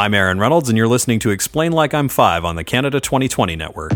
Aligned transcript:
I'm 0.00 0.14
Aaron 0.14 0.38
Reynolds, 0.38 0.70
and 0.70 0.78
you're 0.78 0.88
listening 0.88 1.18
to 1.18 1.30
Explain 1.30 1.72
Like 1.72 1.92
I'm 1.92 2.08
Five 2.08 2.46
on 2.46 2.56
the 2.56 2.64
Canada 2.64 3.00
2020 3.00 3.54
Network. 3.54 3.90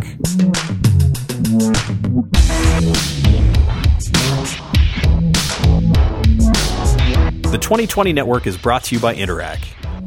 The 7.40 7.58
2020 7.58 8.12
Network 8.12 8.46
is 8.46 8.58
brought 8.58 8.84
to 8.84 8.94
you 8.94 9.00
by 9.00 9.14
Interac. 9.14 9.60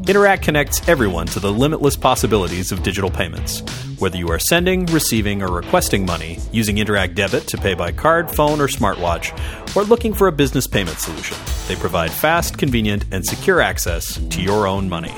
Interac 0.04 0.44
connects 0.44 0.88
everyone 0.88 1.26
to 1.26 1.40
the 1.40 1.52
limitless 1.52 1.98
possibilities 1.98 2.72
of 2.72 2.84
digital 2.84 3.10
payments. 3.10 3.62
Whether 3.98 4.18
you 4.18 4.30
are 4.30 4.38
sending, 4.38 4.86
receiving, 4.86 5.42
or 5.42 5.52
requesting 5.52 6.06
money 6.06 6.38
using 6.52 6.76
Interac 6.76 7.16
Debit 7.16 7.48
to 7.48 7.58
pay 7.58 7.74
by 7.74 7.92
card, 7.92 8.30
phone, 8.30 8.62
or 8.62 8.68
smartwatch, 8.68 9.36
or 9.76 9.84
looking 9.84 10.14
for 10.14 10.28
a 10.28 10.32
business 10.32 10.68
payment 10.68 11.00
solution, 11.00 11.38
they 11.68 11.76
provide 11.76 12.12
fast, 12.12 12.60
convenient, 12.60 13.04
and 13.12 13.26
secure 13.26 13.62
access 13.62 14.18
to 14.28 14.44
your 14.44 14.68
own 14.68 14.88
money. 14.88 15.16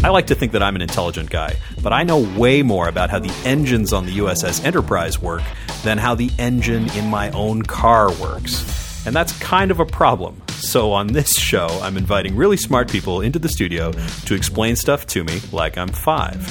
I 0.00 0.10
like 0.10 0.26
to 0.26 0.34
think 0.34 0.52
that 0.52 0.62
I'm 0.62 0.74
an 0.74 0.82
intelligent 0.82 1.30
guy, 1.30 1.56
but 1.82 1.92
I 1.92 2.02
know 2.02 2.18
way 2.38 2.62
more 2.62 2.88
about 2.88 3.10
how 3.10 3.18
the 3.18 3.32
engines 3.44 3.92
on 3.92 4.06
the 4.06 4.18
USS 4.18 4.64
Enterprise 4.64 5.20
work 5.20 5.42
than 5.82 5.98
how 5.98 6.14
the 6.14 6.30
engine 6.38 6.90
in 6.90 7.08
my 7.08 7.30
own 7.30 7.62
car 7.62 8.12
works. 8.14 9.06
And 9.06 9.14
that's 9.14 9.32
kind 9.38 9.70
of 9.70 9.80
a 9.80 9.86
problem. 9.86 10.42
So 10.48 10.92
on 10.92 11.08
this 11.08 11.38
show, 11.38 11.68
I'm 11.82 11.96
inviting 11.96 12.36
really 12.36 12.56
smart 12.56 12.90
people 12.90 13.20
into 13.22 13.38
the 13.38 13.48
studio 13.48 13.92
to 14.26 14.34
explain 14.34 14.76
stuff 14.76 15.06
to 15.08 15.24
me 15.24 15.40
like 15.52 15.78
I'm 15.78 15.88
five. 15.88 16.46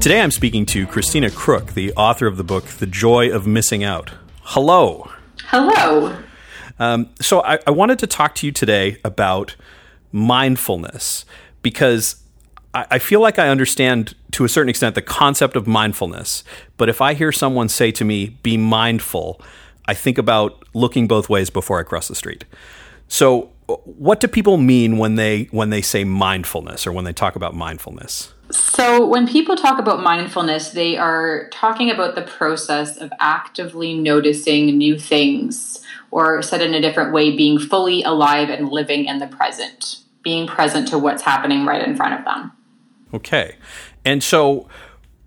Today 0.00 0.20
I'm 0.20 0.30
speaking 0.30 0.66
to 0.66 0.86
Christina 0.86 1.30
Crook, 1.30 1.74
the 1.74 1.92
author 1.94 2.26
of 2.26 2.36
the 2.36 2.44
book 2.44 2.64
The 2.66 2.86
Joy 2.86 3.30
of 3.30 3.46
Missing 3.46 3.84
Out. 3.84 4.12
Hello. 4.42 5.10
Hello. 5.50 6.14
Um, 6.78 7.08
so 7.22 7.42
I, 7.42 7.58
I 7.66 7.70
wanted 7.70 7.98
to 8.00 8.06
talk 8.06 8.34
to 8.36 8.46
you 8.46 8.52
today 8.52 8.98
about 9.02 9.56
mindfulness 10.12 11.24
because 11.62 12.22
I, 12.74 12.86
I 12.90 12.98
feel 12.98 13.20
like 13.20 13.38
I 13.38 13.48
understand 13.48 14.14
to 14.32 14.44
a 14.44 14.48
certain 14.50 14.68
extent 14.68 14.94
the 14.94 15.00
concept 15.00 15.56
of 15.56 15.66
mindfulness. 15.66 16.44
But 16.76 16.90
if 16.90 17.00
I 17.00 17.14
hear 17.14 17.32
someone 17.32 17.70
say 17.70 17.90
to 17.92 18.04
me, 18.04 18.36
be 18.42 18.58
mindful, 18.58 19.40
I 19.86 19.94
think 19.94 20.18
about 20.18 20.62
looking 20.74 21.08
both 21.08 21.30
ways 21.30 21.48
before 21.48 21.80
I 21.80 21.82
cross 21.82 22.08
the 22.08 22.14
street. 22.14 22.44
So 23.08 23.50
what 23.84 24.20
do 24.20 24.28
people 24.28 24.58
mean 24.58 24.98
when 24.98 25.14
they 25.14 25.44
when 25.44 25.70
they 25.70 25.80
say 25.80 26.04
mindfulness 26.04 26.86
or 26.86 26.92
when 26.92 27.06
they 27.06 27.14
talk 27.14 27.36
about 27.36 27.54
mindfulness? 27.54 28.34
So, 28.50 29.06
when 29.06 29.28
people 29.28 29.56
talk 29.56 29.78
about 29.78 30.02
mindfulness, 30.02 30.70
they 30.70 30.96
are 30.96 31.48
talking 31.50 31.90
about 31.90 32.14
the 32.14 32.22
process 32.22 32.96
of 32.96 33.12
actively 33.20 33.94
noticing 33.94 34.78
new 34.78 34.98
things, 34.98 35.84
or 36.10 36.40
said 36.42 36.62
in 36.62 36.74
a 36.74 36.80
different 36.80 37.12
way, 37.12 37.36
being 37.36 37.58
fully 37.58 38.02
alive 38.02 38.48
and 38.48 38.68
living 38.68 39.04
in 39.04 39.18
the 39.18 39.26
present, 39.26 39.98
being 40.22 40.46
present 40.46 40.88
to 40.88 40.98
what's 40.98 41.22
happening 41.22 41.66
right 41.66 41.86
in 41.86 41.96
front 41.96 42.18
of 42.18 42.24
them. 42.24 42.52
Okay. 43.12 43.56
And 44.04 44.22
so 44.22 44.68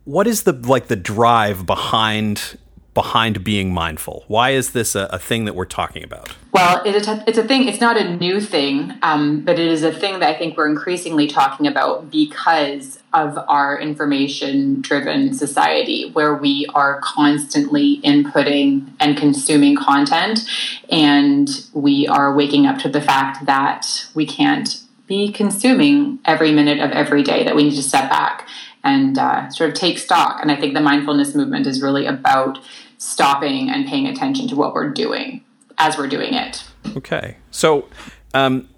what 0.05 0.27
is 0.27 0.43
the 0.43 0.53
like 0.53 0.87
the 0.87 0.95
drive 0.95 1.65
behind 1.65 2.57
behind 2.93 3.43
being 3.43 3.73
mindful? 3.73 4.25
Why 4.27 4.51
is 4.51 4.71
this 4.71 4.95
a, 4.95 5.07
a 5.11 5.19
thing 5.19 5.45
that 5.45 5.55
we're 5.55 5.65
talking 5.65 6.03
about? 6.03 6.35
Well, 6.51 6.81
it's 6.85 7.07
a, 7.07 7.23
it's 7.25 7.37
a 7.37 7.43
thing. 7.43 7.67
It's 7.67 7.79
not 7.79 7.95
a 7.95 8.17
new 8.17 8.41
thing, 8.41 8.93
um, 9.01 9.41
but 9.41 9.57
it 9.57 9.67
is 9.67 9.83
a 9.83 9.91
thing 9.91 10.19
that 10.19 10.35
I 10.35 10.37
think 10.37 10.57
we're 10.57 10.67
increasingly 10.67 11.27
talking 11.27 11.67
about 11.67 12.11
because 12.11 12.99
of 13.13 13.37
our 13.47 13.79
information 13.79 14.81
driven 14.81 15.33
society 15.33 16.09
where 16.11 16.33
we 16.33 16.65
are 16.73 16.99
constantly 17.01 18.01
inputting 18.01 18.91
and 18.99 19.17
consuming 19.17 19.77
content. 19.77 20.41
And 20.89 21.49
we 21.73 22.07
are 22.07 22.33
waking 22.33 22.65
up 22.65 22.79
to 22.79 22.89
the 22.89 23.01
fact 23.01 23.45
that 23.45 24.07
we 24.13 24.25
can't 24.25 24.81
be 25.07 25.31
consuming 25.31 26.19
every 26.25 26.51
minute 26.51 26.79
of 26.79 26.91
every 26.91 27.23
day, 27.23 27.43
that 27.43 27.55
we 27.55 27.63
need 27.63 27.75
to 27.75 27.83
step 27.83 28.09
back 28.09 28.47
and 28.83 29.17
uh, 29.17 29.49
sort 29.49 29.69
of 29.69 29.75
take 29.75 29.97
stock. 29.97 30.39
And 30.41 30.51
I 30.51 30.55
think 30.55 30.73
the 30.73 30.81
mindfulness 30.81 31.35
movement 31.35 31.67
is 31.67 31.81
really 31.81 32.05
about 32.05 32.59
stopping 32.97 33.69
and 33.69 33.87
paying 33.87 34.07
attention 34.07 34.47
to 34.49 34.55
what 34.55 34.73
we're 34.73 34.89
doing 34.89 35.43
as 35.77 35.97
we're 35.97 36.07
doing 36.07 36.33
it. 36.33 36.63
Okay. 36.95 37.37
So 37.51 37.87
um, 38.33 38.69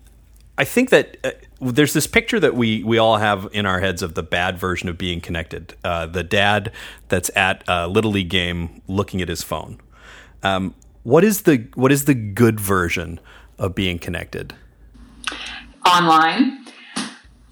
I 0.58 0.66
think 0.66 0.90
that. 0.90 1.18
Uh, 1.24 1.32
there's 1.72 1.94
this 1.94 2.08
picture 2.08 2.40
that 2.42 2.56
we 2.56 2.84
we 2.84 2.98
all 2.98 3.18
have 3.18 3.48
in 3.54 3.66
our 3.66 3.80
heads 3.80 4.02
of 4.02 4.16
the 4.16 4.24
bad 4.24 4.58
version 4.58 4.90
of 4.90 4.98
being 4.98 5.22
connected. 5.22 5.76
Uh, 5.84 6.06
the 6.06 6.24
dad 6.24 6.72
that's 7.08 7.32
at 7.38 7.64
a 7.68 7.88
little 7.88 8.12
league 8.12 8.30
game 8.30 8.82
looking 8.88 9.22
at 9.22 9.30
his 9.30 9.44
phone. 9.44 9.80
Um, 10.42 10.76
what 11.04 11.24
is 11.24 11.44
the 11.44 11.68
what 11.76 11.92
is 11.92 12.06
the 12.06 12.14
good 12.14 12.60
version 12.60 13.20
of 13.58 13.76
being 13.76 14.00
connected? 14.00 14.54
Online 15.86 16.63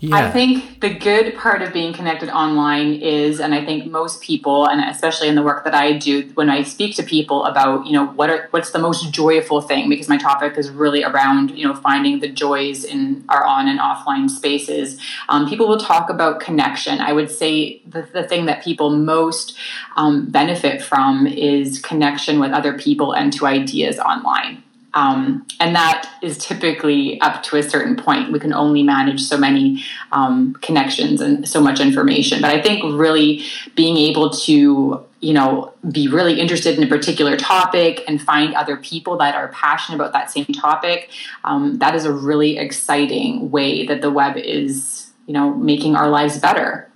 yeah. 0.09 0.15
I 0.15 0.31
think 0.31 0.81
the 0.81 0.91
good 0.91 1.35
part 1.35 1.61
of 1.61 1.71
being 1.71 1.93
connected 1.93 2.29
online 2.29 2.95
is, 2.95 3.39
and 3.39 3.53
I 3.53 3.63
think 3.63 3.85
most 3.85 4.19
people, 4.21 4.67
and 4.67 4.81
especially 4.89 5.27
in 5.27 5.35
the 5.35 5.43
work 5.43 5.63
that 5.63 5.75
I 5.75 5.93
do, 5.93 6.27
when 6.33 6.49
I 6.49 6.63
speak 6.63 6.95
to 6.95 7.03
people 7.03 7.45
about, 7.45 7.85
you 7.85 7.93
know, 7.93 8.07
what 8.07 8.31
are 8.31 8.47
what's 8.49 8.71
the 8.71 8.79
most 8.79 9.13
joyful 9.13 9.61
thing, 9.61 9.89
because 9.89 10.09
my 10.09 10.17
topic 10.17 10.57
is 10.57 10.71
really 10.71 11.03
around, 11.03 11.51
you 11.51 11.67
know, 11.67 11.75
finding 11.75 12.19
the 12.19 12.27
joys 12.27 12.83
in 12.83 13.23
our 13.29 13.45
on 13.45 13.67
and 13.67 13.79
offline 13.79 14.27
spaces. 14.27 14.99
Um, 15.29 15.47
people 15.47 15.67
will 15.67 15.79
talk 15.79 16.09
about 16.09 16.39
connection. 16.39 16.99
I 16.99 17.13
would 17.13 17.29
say 17.29 17.79
the, 17.85 18.01
the 18.01 18.23
thing 18.23 18.47
that 18.47 18.63
people 18.63 18.89
most 18.89 19.55
um, 19.97 20.31
benefit 20.31 20.81
from 20.81 21.27
is 21.27 21.79
connection 21.79 22.39
with 22.39 22.53
other 22.53 22.75
people 22.75 23.13
and 23.13 23.31
to 23.33 23.45
ideas 23.45 23.99
online. 23.99 24.63
Um, 24.93 25.45
and 25.59 25.73
that 25.75 26.09
is 26.21 26.37
typically 26.37 27.19
up 27.21 27.43
to 27.43 27.57
a 27.57 27.63
certain 27.63 27.95
point. 27.95 28.31
We 28.31 28.39
can 28.39 28.53
only 28.53 28.83
manage 28.83 29.21
so 29.21 29.37
many 29.37 29.83
um, 30.11 30.53
connections 30.61 31.21
and 31.21 31.47
so 31.47 31.61
much 31.61 31.79
information. 31.79 32.41
But 32.41 32.51
I 32.51 32.61
think 32.61 32.83
really 32.83 33.43
being 33.75 33.97
able 33.97 34.31
to, 34.31 35.05
you 35.21 35.33
know, 35.33 35.73
be 35.91 36.07
really 36.07 36.39
interested 36.39 36.77
in 36.77 36.83
a 36.83 36.87
particular 36.87 37.37
topic 37.37 38.03
and 38.07 38.21
find 38.21 38.53
other 38.53 38.75
people 38.77 39.17
that 39.17 39.35
are 39.35 39.47
passionate 39.49 39.95
about 39.95 40.11
that 40.13 40.29
same 40.29 40.45
topic, 40.45 41.09
um, 41.45 41.77
that 41.77 41.95
is 41.95 42.05
a 42.05 42.11
really 42.11 42.57
exciting 42.57 43.49
way 43.49 43.85
that 43.85 44.01
the 44.01 44.11
web 44.11 44.35
is, 44.35 45.11
you 45.25 45.33
know, 45.33 45.53
making 45.53 45.95
our 45.95 46.09
lives 46.09 46.37
better. 46.37 46.89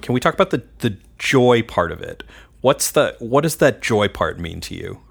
Can 0.00 0.14
we 0.14 0.20
talk 0.20 0.34
about 0.34 0.50
the 0.50 0.62
the 0.78 0.96
joy 1.18 1.62
part 1.62 1.92
of 1.92 2.00
it? 2.00 2.22
What's 2.60 2.90
the 2.90 3.16
what 3.18 3.42
does 3.42 3.56
that 3.56 3.82
joy 3.82 4.08
part 4.08 4.38
mean 4.38 4.60
to 4.62 4.74
you? 4.74 5.03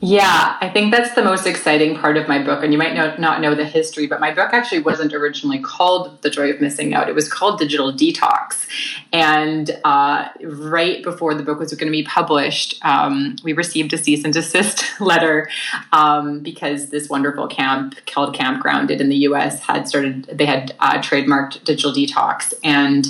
Yeah, 0.00 0.56
I 0.60 0.68
think 0.68 0.92
that's 0.92 1.14
the 1.16 1.24
most 1.24 1.44
exciting 1.44 1.96
part 1.96 2.16
of 2.16 2.28
my 2.28 2.40
book. 2.40 2.62
And 2.62 2.72
you 2.72 2.78
might 2.78 2.94
know, 2.94 3.16
not 3.18 3.40
know 3.40 3.56
the 3.56 3.64
history, 3.64 4.06
but 4.06 4.20
my 4.20 4.32
book 4.32 4.50
actually 4.52 4.78
wasn't 4.78 5.12
originally 5.12 5.58
called 5.58 6.22
The 6.22 6.30
Joy 6.30 6.50
of 6.50 6.60
Missing 6.60 6.94
Out. 6.94 7.08
It 7.08 7.16
was 7.16 7.28
called 7.28 7.58
Digital 7.58 7.92
Detox. 7.92 8.68
And 9.12 9.76
uh, 9.84 10.28
right 10.40 11.02
before 11.02 11.34
the 11.34 11.42
book 11.42 11.58
was 11.58 11.74
going 11.74 11.88
to 11.88 11.96
be 11.96 12.04
published, 12.04 12.78
um, 12.84 13.34
we 13.42 13.52
received 13.54 13.92
a 13.92 13.98
cease 13.98 14.22
and 14.22 14.32
desist 14.32 14.84
letter 15.00 15.50
um, 15.92 16.40
because 16.40 16.90
this 16.90 17.08
wonderful 17.08 17.48
camp 17.48 17.96
called 18.06 18.36
Camp 18.36 18.62
Grounded 18.62 19.00
in 19.00 19.08
the 19.08 19.16
US 19.16 19.58
had 19.64 19.88
started, 19.88 20.26
they 20.26 20.46
had 20.46 20.76
uh, 20.78 20.98
trademarked 20.98 21.64
Digital 21.64 21.92
Detox. 21.92 22.54
And 22.62 23.08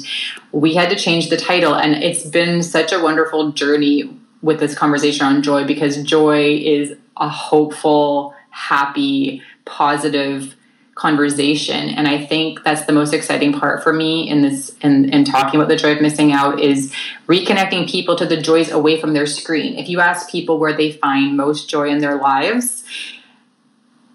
we 0.53 0.75
had 0.75 0.88
to 0.88 0.97
change 0.97 1.28
the 1.28 1.37
title. 1.37 1.75
And 1.75 2.03
it's 2.03 2.25
been 2.25 2.62
such 2.62 2.93
a 2.93 2.99
wonderful 2.99 3.53
journey 3.53 4.17
with 4.43 4.60
this 4.60 4.75
conversation 4.75 5.26
on 5.26 5.43
joy 5.43 5.66
because 5.66 6.03
joy 6.03 6.56
is 6.56 6.94
a 7.16 7.28
hopeful, 7.28 8.34
happy, 8.50 9.43
positive 9.65 10.54
conversation. 10.94 11.91
And 11.91 12.09
i 12.09 12.26
think 12.26 12.65
that's 12.65 12.84
the 12.87 12.93
most 12.93 13.15
exciting 13.15 13.53
part 13.53 13.84
for 13.84 13.93
me 13.93 14.28
in 14.28 14.43
this 14.43 14.76
in, 14.82 15.09
in 15.10 15.25
talking 15.25 15.60
about 15.60 15.69
the 15.69 15.76
joy 15.76 15.93
of 15.93 16.00
missing 16.00 16.32
out 16.32 16.59
is 16.59 16.93
reconnecting 17.28 17.88
people 17.88 18.16
to 18.16 18.26
the 18.26 18.37
joys 18.37 18.71
away 18.71 19.00
from 19.00 19.12
their 19.12 19.26
screen. 19.26 19.78
If 19.78 19.88
you 19.88 20.00
ask 20.00 20.28
people 20.28 20.59
where 20.59 20.76
they 20.76 20.91
find 20.91 21.37
most 21.37 21.70
joy 21.70 21.88
in 21.88 21.99
their 21.99 22.16
lives 22.16 22.82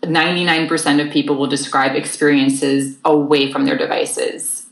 99% 0.03 1.06
of 1.06 1.12
people 1.12 1.36
will 1.36 1.48
describe 1.48 1.95
experiences 1.95 2.98
away 3.06 3.51
from 3.51 3.66
their 3.66 3.78
devices 3.78 4.63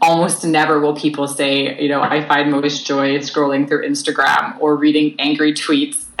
almost 0.00 0.44
never 0.44 0.80
will 0.80 0.94
people 0.94 1.26
say, 1.26 1.80
you 1.80 1.88
know, 1.88 2.02
I 2.02 2.26
find 2.26 2.50
most 2.50 2.86
joy 2.86 3.18
scrolling 3.18 3.66
through 3.66 3.88
Instagram 3.88 4.60
or 4.60 4.76
reading 4.76 5.16
angry 5.18 5.54
tweets. 5.54 6.04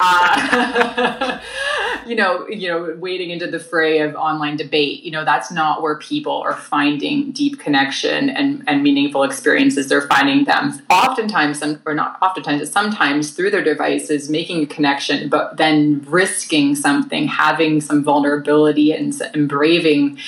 uh, 0.00 1.40
you 2.06 2.14
know, 2.14 2.48
you 2.48 2.68
know, 2.68 2.94
wading 2.98 3.30
into 3.30 3.46
the 3.46 3.58
fray 3.58 4.00
of 4.00 4.14
online 4.14 4.56
debate. 4.56 5.02
You 5.02 5.10
know, 5.10 5.24
that's 5.24 5.50
not 5.50 5.82
where 5.82 5.96
people 5.98 6.42
are 6.42 6.54
finding 6.54 7.32
deep 7.32 7.58
connection 7.58 8.30
and, 8.30 8.62
and 8.66 8.82
meaningful 8.82 9.22
experiences. 9.22 9.88
They're 9.88 10.08
finding 10.08 10.44
them 10.44 10.80
oftentimes, 10.90 11.58
some, 11.58 11.80
or 11.86 11.94
not 11.94 12.18
oftentimes, 12.22 12.70
sometimes 12.70 13.32
through 13.32 13.50
their 13.50 13.64
devices, 13.64 14.28
making 14.28 14.62
a 14.62 14.66
connection, 14.66 15.28
but 15.28 15.56
then 15.56 16.04
risking 16.06 16.74
something, 16.74 17.28
having 17.28 17.80
some 17.80 18.02
vulnerability 18.02 18.92
and, 18.92 19.14
and 19.32 19.48
braving 19.48 20.18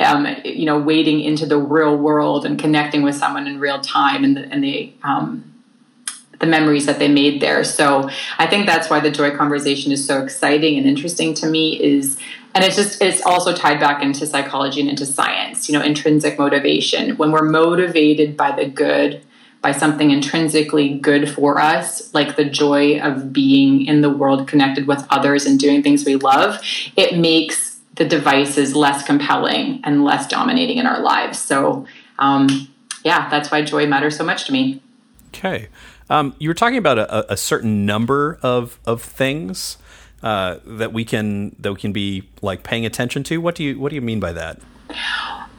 um, 0.00 0.26
you 0.44 0.66
know, 0.66 0.76
wading 0.76 1.20
into 1.20 1.46
the 1.46 1.56
real 1.56 1.96
world 1.96 2.44
and 2.44 2.58
connecting 2.58 3.02
with 3.02 3.14
someone 3.14 3.46
in 3.46 3.60
real 3.60 3.80
time 3.80 4.24
and 4.24 4.36
the, 4.36 4.40
and 4.50 4.64
the, 4.64 4.92
um, 5.04 5.53
the 6.44 6.50
memories 6.50 6.84
that 6.84 6.98
they 6.98 7.08
made 7.08 7.40
there. 7.40 7.64
So 7.64 8.10
I 8.38 8.46
think 8.46 8.66
that's 8.66 8.90
why 8.90 9.00
the 9.00 9.10
joy 9.10 9.34
conversation 9.34 9.92
is 9.92 10.06
so 10.06 10.22
exciting 10.22 10.76
and 10.76 10.86
interesting 10.86 11.32
to 11.34 11.46
me 11.46 11.82
is 11.82 12.18
and 12.54 12.62
it's 12.62 12.76
just 12.76 13.02
it's 13.02 13.20
also 13.22 13.52
tied 13.52 13.80
back 13.80 14.02
into 14.02 14.26
psychology 14.26 14.80
and 14.80 14.88
into 14.88 15.06
science, 15.06 15.68
you 15.68 15.76
know, 15.76 15.84
intrinsic 15.84 16.38
motivation. 16.38 17.16
When 17.16 17.32
we're 17.32 17.50
motivated 17.50 18.36
by 18.36 18.54
the 18.54 18.66
good, 18.66 19.22
by 19.60 19.72
something 19.72 20.10
intrinsically 20.10 20.98
good 20.98 21.28
for 21.28 21.58
us, 21.58 22.14
like 22.14 22.36
the 22.36 22.44
joy 22.44 23.00
of 23.00 23.32
being 23.32 23.86
in 23.86 24.02
the 24.02 24.10
world 24.10 24.46
connected 24.46 24.86
with 24.86 25.04
others 25.10 25.46
and 25.46 25.58
doing 25.58 25.82
things 25.82 26.04
we 26.04 26.14
love, 26.16 26.60
it 26.96 27.18
makes 27.18 27.80
the 27.94 28.04
devices 28.04 28.76
less 28.76 29.04
compelling 29.04 29.80
and 29.82 30.04
less 30.04 30.28
dominating 30.28 30.78
in 30.78 30.86
our 30.86 31.00
lives. 31.00 31.38
So 31.40 31.86
um, 32.18 32.68
yeah, 33.02 33.28
that's 33.30 33.50
why 33.50 33.62
joy 33.62 33.86
matters 33.86 34.16
so 34.16 34.24
much 34.24 34.44
to 34.46 34.52
me. 34.52 34.80
Okay. 35.28 35.68
Um, 36.10 36.34
you 36.38 36.48
were 36.48 36.54
talking 36.54 36.78
about 36.78 36.98
a, 36.98 37.32
a, 37.32 37.36
certain 37.36 37.86
number 37.86 38.38
of 38.42 38.78
of 38.84 39.02
things 39.02 39.78
uh, 40.22 40.58
that 40.66 40.92
we 40.92 41.04
can 41.04 41.56
that 41.58 41.72
we 41.72 41.80
can 41.80 41.92
be 41.92 42.28
like 42.42 42.62
paying 42.62 42.84
attention 42.84 43.22
to. 43.24 43.40
What 43.40 43.54
do 43.54 43.64
you 43.64 43.78
what 43.78 43.88
do 43.88 43.94
you 43.94 44.02
mean 44.02 44.20
by 44.20 44.32
that? 44.32 44.60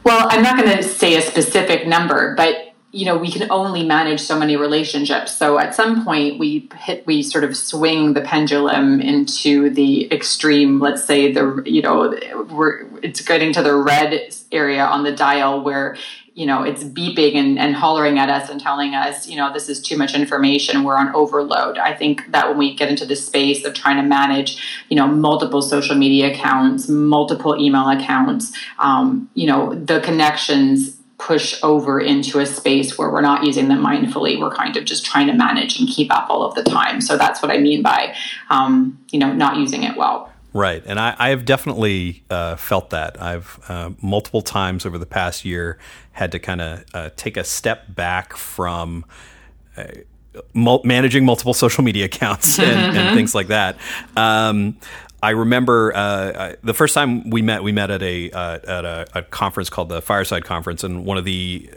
Well, 0.04 0.26
I'm 0.30 0.42
not 0.42 0.56
going 0.56 0.76
to 0.76 0.82
say 0.84 1.16
a 1.16 1.22
specific 1.22 1.86
number, 1.86 2.36
but 2.36 2.65
you 2.96 3.04
know 3.04 3.18
we 3.18 3.30
can 3.30 3.50
only 3.50 3.84
manage 3.84 4.20
so 4.20 4.38
many 4.38 4.56
relationships. 4.56 5.36
So 5.36 5.58
at 5.58 5.74
some 5.74 6.02
point 6.02 6.38
we 6.38 6.66
hit 6.78 7.06
we 7.06 7.22
sort 7.22 7.44
of 7.44 7.54
swing 7.54 8.14
the 8.14 8.22
pendulum 8.22 9.02
into 9.02 9.68
the 9.68 10.10
extreme. 10.10 10.80
Let's 10.80 11.04
say 11.04 11.30
the 11.30 11.62
you 11.66 11.82
know 11.82 12.18
we're 12.48 12.86
it's 13.02 13.20
getting 13.20 13.52
to 13.52 13.62
the 13.62 13.76
red 13.76 14.34
area 14.50 14.82
on 14.82 15.04
the 15.04 15.12
dial 15.12 15.62
where 15.62 15.98
you 16.32 16.46
know 16.46 16.62
it's 16.62 16.84
beeping 16.84 17.34
and, 17.34 17.58
and 17.58 17.74
hollering 17.76 18.18
at 18.18 18.30
us 18.30 18.48
and 18.48 18.58
telling 18.58 18.94
us 18.94 19.28
you 19.28 19.36
know 19.36 19.52
this 19.52 19.68
is 19.68 19.82
too 19.82 19.98
much 19.98 20.14
information. 20.14 20.82
We're 20.82 20.96
on 20.96 21.14
overload. 21.14 21.76
I 21.76 21.92
think 21.92 22.30
that 22.32 22.48
when 22.48 22.56
we 22.56 22.74
get 22.74 22.88
into 22.88 23.04
the 23.04 23.16
space 23.16 23.66
of 23.66 23.74
trying 23.74 23.96
to 23.96 24.08
manage 24.08 24.84
you 24.88 24.96
know 24.96 25.06
multiple 25.06 25.60
social 25.60 25.96
media 25.96 26.32
accounts 26.32 26.88
multiple 26.88 27.60
email 27.60 27.90
accounts 27.90 28.56
um, 28.78 29.28
you 29.34 29.46
know 29.46 29.74
the 29.74 30.00
connections 30.00 30.95
push 31.18 31.58
over 31.62 31.98
into 31.98 32.38
a 32.38 32.46
space 32.46 32.98
where 32.98 33.10
we're 33.10 33.22
not 33.22 33.44
using 33.44 33.68
them 33.68 33.82
mindfully 33.82 34.38
we're 34.38 34.54
kind 34.54 34.76
of 34.76 34.84
just 34.84 35.04
trying 35.04 35.26
to 35.26 35.32
manage 35.32 35.78
and 35.78 35.88
keep 35.88 36.12
up 36.14 36.28
all 36.28 36.44
of 36.44 36.54
the 36.54 36.62
time 36.62 37.00
so 37.00 37.16
that's 37.16 37.40
what 37.40 37.50
i 37.50 37.58
mean 37.58 37.82
by 37.82 38.14
um, 38.50 38.98
you 39.10 39.18
know 39.18 39.32
not 39.32 39.56
using 39.56 39.82
it 39.82 39.96
well 39.96 40.32
Right, 40.56 40.82
and 40.86 40.98
I, 40.98 41.14
I 41.18 41.28
have 41.28 41.44
definitely 41.44 42.24
uh, 42.30 42.56
felt 42.56 42.88
that. 42.88 43.20
I've 43.20 43.60
uh, 43.68 43.90
multiple 44.00 44.40
times 44.40 44.86
over 44.86 44.96
the 44.96 45.04
past 45.04 45.44
year 45.44 45.76
had 46.12 46.32
to 46.32 46.38
kind 46.38 46.62
of 46.62 46.84
uh, 46.94 47.10
take 47.14 47.36
a 47.36 47.44
step 47.44 47.94
back 47.94 48.34
from 48.34 49.04
uh, 49.76 49.84
mul- 50.54 50.80
managing 50.82 51.26
multiple 51.26 51.52
social 51.64 51.84
media 51.84 52.06
accounts 52.06 52.58
and, 52.58 52.96
and 52.96 53.14
things 53.16 53.34
like 53.34 53.48
that. 53.48 53.76
Um, 54.16 54.78
I 55.26 55.30
remember 55.30 55.92
uh, 55.92 56.52
the 56.62 56.72
first 56.72 56.94
time 56.94 57.28
we 57.30 57.42
met. 57.42 57.64
We 57.64 57.72
met 57.72 57.90
at 57.90 58.00
a 58.00 58.30
uh, 58.30 58.58
at 58.64 58.84
a, 58.84 59.06
a, 59.12 59.22
conference 59.22 59.68
called 59.68 59.88
the 59.88 60.00
Fireside 60.00 60.44
Conference, 60.44 60.84
and 60.84 61.04
one 61.04 61.18
of 61.18 61.24
the 61.24 61.68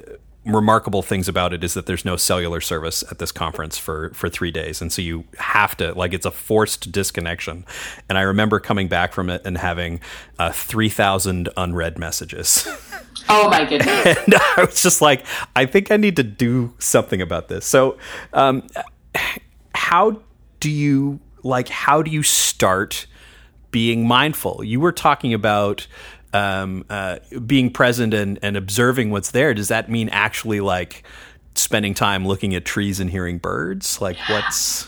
remarkable 0.45 1.01
things 1.01 1.27
about 1.27 1.51
it 1.51 1.63
is 1.63 1.73
that 1.73 1.87
there's 1.87 2.05
no 2.05 2.15
cellular 2.15 2.61
service 2.61 3.03
at 3.09 3.17
this 3.17 3.31
conference 3.31 3.75
for 3.75 4.11
for 4.13 4.29
three 4.29 4.51
days, 4.51 4.83
and 4.83 4.93
so 4.93 5.01
you 5.01 5.23
have 5.39 5.75
to 5.77 5.95
like 5.95 6.13
it's 6.13 6.27
a 6.27 6.31
forced 6.31 6.91
disconnection. 6.91 7.65
And 8.07 8.19
I 8.19 8.21
remember 8.21 8.59
coming 8.59 8.87
back 8.87 9.13
from 9.13 9.31
it 9.31 9.41
and 9.43 9.57
having 9.57 9.99
uh, 10.37 10.51
three 10.51 10.89
thousand 10.89 11.49
unread 11.57 11.97
messages. 11.97 12.67
Oh 13.27 13.49
my 13.49 13.65
goodness! 13.65 14.17
and 14.25 14.35
I 14.35 14.65
was 14.65 14.81
just 14.81 15.01
like, 15.01 15.25
I 15.55 15.65
think 15.65 15.91
I 15.91 15.97
need 15.97 16.15
to 16.15 16.23
do 16.23 16.73
something 16.79 17.21
about 17.21 17.47
this. 17.47 17.65
So, 17.65 17.97
um, 18.33 18.65
how 19.75 20.21
do 20.59 20.71
you 20.71 21.19
like? 21.43 21.67
How 21.67 22.01
do 22.01 22.09
you 22.09 22.23
start 22.23 23.05
being 23.71 24.07
mindful? 24.07 24.63
You 24.63 24.79
were 24.79 24.91
talking 24.91 25.33
about 25.33 25.87
um, 26.33 26.85
uh, 26.89 27.19
being 27.45 27.71
present 27.71 28.13
and, 28.13 28.39
and 28.41 28.55
observing 28.55 29.11
what's 29.11 29.31
there, 29.31 29.53
does 29.53 29.67
that 29.69 29.89
mean 29.89 30.09
actually 30.09 30.61
like 30.61 31.03
spending 31.55 31.93
time 31.93 32.27
looking 32.27 32.55
at 32.55 32.65
trees 32.65 32.99
and 32.99 33.09
hearing 33.09 33.37
birds? 33.37 34.01
Like, 34.01 34.17
what's. 34.27 34.87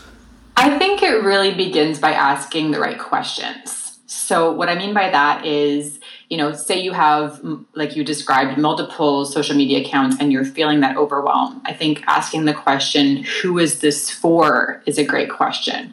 I 0.56 0.78
think 0.78 1.02
it 1.02 1.22
really 1.22 1.54
begins 1.54 1.98
by 1.98 2.12
asking 2.12 2.70
the 2.70 2.80
right 2.80 2.98
questions. 2.98 3.98
So, 4.06 4.52
what 4.52 4.68
I 4.68 4.74
mean 4.74 4.94
by 4.94 5.10
that 5.10 5.44
is 5.44 5.98
you 6.32 6.38
know, 6.38 6.54
say 6.54 6.80
you 6.80 6.92
have, 6.92 7.44
like 7.74 7.94
you 7.94 8.02
described, 8.02 8.56
multiple 8.56 9.26
social 9.26 9.54
media 9.54 9.82
accounts 9.82 10.16
and 10.18 10.32
you're 10.32 10.46
feeling 10.46 10.80
that 10.80 10.96
overwhelm. 10.96 11.60
I 11.66 11.74
think 11.74 12.02
asking 12.06 12.46
the 12.46 12.54
question, 12.54 13.24
who 13.42 13.58
is 13.58 13.80
this 13.80 14.10
for, 14.10 14.82
is 14.86 14.96
a 14.96 15.04
great 15.04 15.28
question. 15.28 15.92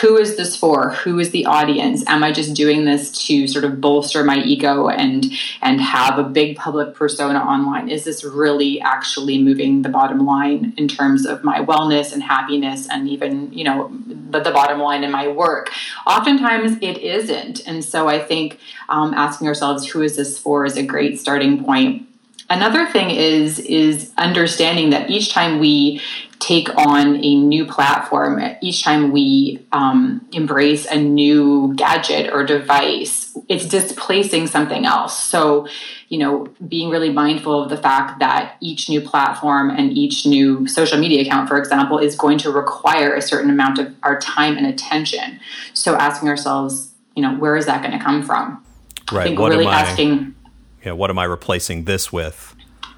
Who 0.00 0.16
is 0.16 0.36
this 0.36 0.56
for? 0.56 0.90
Who 0.90 1.18
is 1.18 1.30
the 1.30 1.44
audience? 1.46 2.02
Am 2.06 2.24
I 2.24 2.32
just 2.32 2.54
doing 2.54 2.84
this 2.84 3.10
to 3.26 3.46
sort 3.46 3.64
of 3.64 3.80
bolster 3.80 4.24
my 4.24 4.38
ego 4.38 4.88
and 4.88 5.26
and 5.60 5.80
have 5.80 6.18
a 6.18 6.22
big 6.22 6.56
public 6.56 6.94
persona 6.94 7.38
online? 7.38 7.88
Is 7.88 8.04
this 8.04 8.24
really 8.24 8.80
actually 8.80 9.42
moving 9.42 9.82
the 9.82 9.88
bottom 9.88 10.24
line 10.24 10.72
in 10.76 10.88
terms 10.88 11.26
of 11.26 11.44
my 11.44 11.60
wellness 11.60 12.12
and 12.12 12.22
happiness 12.22 12.88
and 12.90 13.08
even, 13.08 13.52
you 13.52 13.64
know, 13.64 13.92
the, 14.06 14.40
the 14.40 14.50
bottom 14.50 14.80
line 14.80 15.04
in 15.04 15.10
my 15.10 15.28
work? 15.28 15.70
Oftentimes 16.06 16.78
it 16.80 16.98
isn't. 16.98 17.66
And 17.66 17.84
so 17.84 18.08
I 18.08 18.18
think 18.18 18.58
um, 18.88 19.12
asking 19.14 19.48
ourselves 19.48 19.86
who 19.86 20.00
is 20.00 20.16
this 20.16 20.38
for 20.38 20.64
is 20.64 20.76
a 20.76 20.82
great 20.82 21.20
starting 21.20 21.64
point 21.64 22.08
another 22.50 22.86
thing 22.86 23.10
is 23.10 23.58
is 23.60 24.12
understanding 24.18 24.90
that 24.90 25.10
each 25.10 25.32
time 25.32 25.58
we 25.58 26.00
take 26.42 26.68
on 26.76 27.16
a 27.22 27.34
new 27.36 27.64
platform 27.64 28.42
each 28.60 28.82
time 28.82 29.12
we 29.12 29.64
um, 29.70 30.26
embrace 30.32 30.86
a 30.86 30.96
new 30.96 31.72
gadget 31.76 32.32
or 32.32 32.44
device 32.44 33.36
it's 33.48 33.64
displacing 33.64 34.48
something 34.48 34.84
else 34.84 35.16
so 35.16 35.68
you 36.08 36.18
know 36.18 36.48
being 36.66 36.90
really 36.90 37.10
mindful 37.12 37.62
of 37.62 37.70
the 37.70 37.76
fact 37.76 38.18
that 38.18 38.56
each 38.60 38.88
new 38.88 39.00
platform 39.00 39.70
and 39.70 39.96
each 39.96 40.26
new 40.26 40.66
social 40.66 40.98
media 40.98 41.22
account 41.22 41.48
for 41.48 41.56
example 41.56 41.98
is 41.98 42.16
going 42.16 42.38
to 42.38 42.50
require 42.50 43.14
a 43.14 43.22
certain 43.22 43.48
amount 43.48 43.78
of 43.78 43.94
our 44.02 44.18
time 44.18 44.56
and 44.56 44.66
attention 44.66 45.38
so 45.74 45.94
asking 45.94 46.28
ourselves 46.28 46.90
you 47.14 47.22
know 47.22 47.36
where 47.36 47.56
is 47.56 47.66
that 47.66 47.82
going 47.82 47.96
to 47.96 48.04
come 48.04 48.20
from 48.22 48.62
Right. 49.10 49.22
I 49.22 49.24
think 49.26 49.40
what 49.40 49.50
really 49.50 49.66
am 49.66 49.72
I, 49.72 49.80
asking. 49.80 50.34
Yeah. 50.82 50.92
What 50.92 51.10
am 51.10 51.18
I 51.18 51.24
replacing 51.24 51.84
this 51.84 52.10
with? 52.10 52.54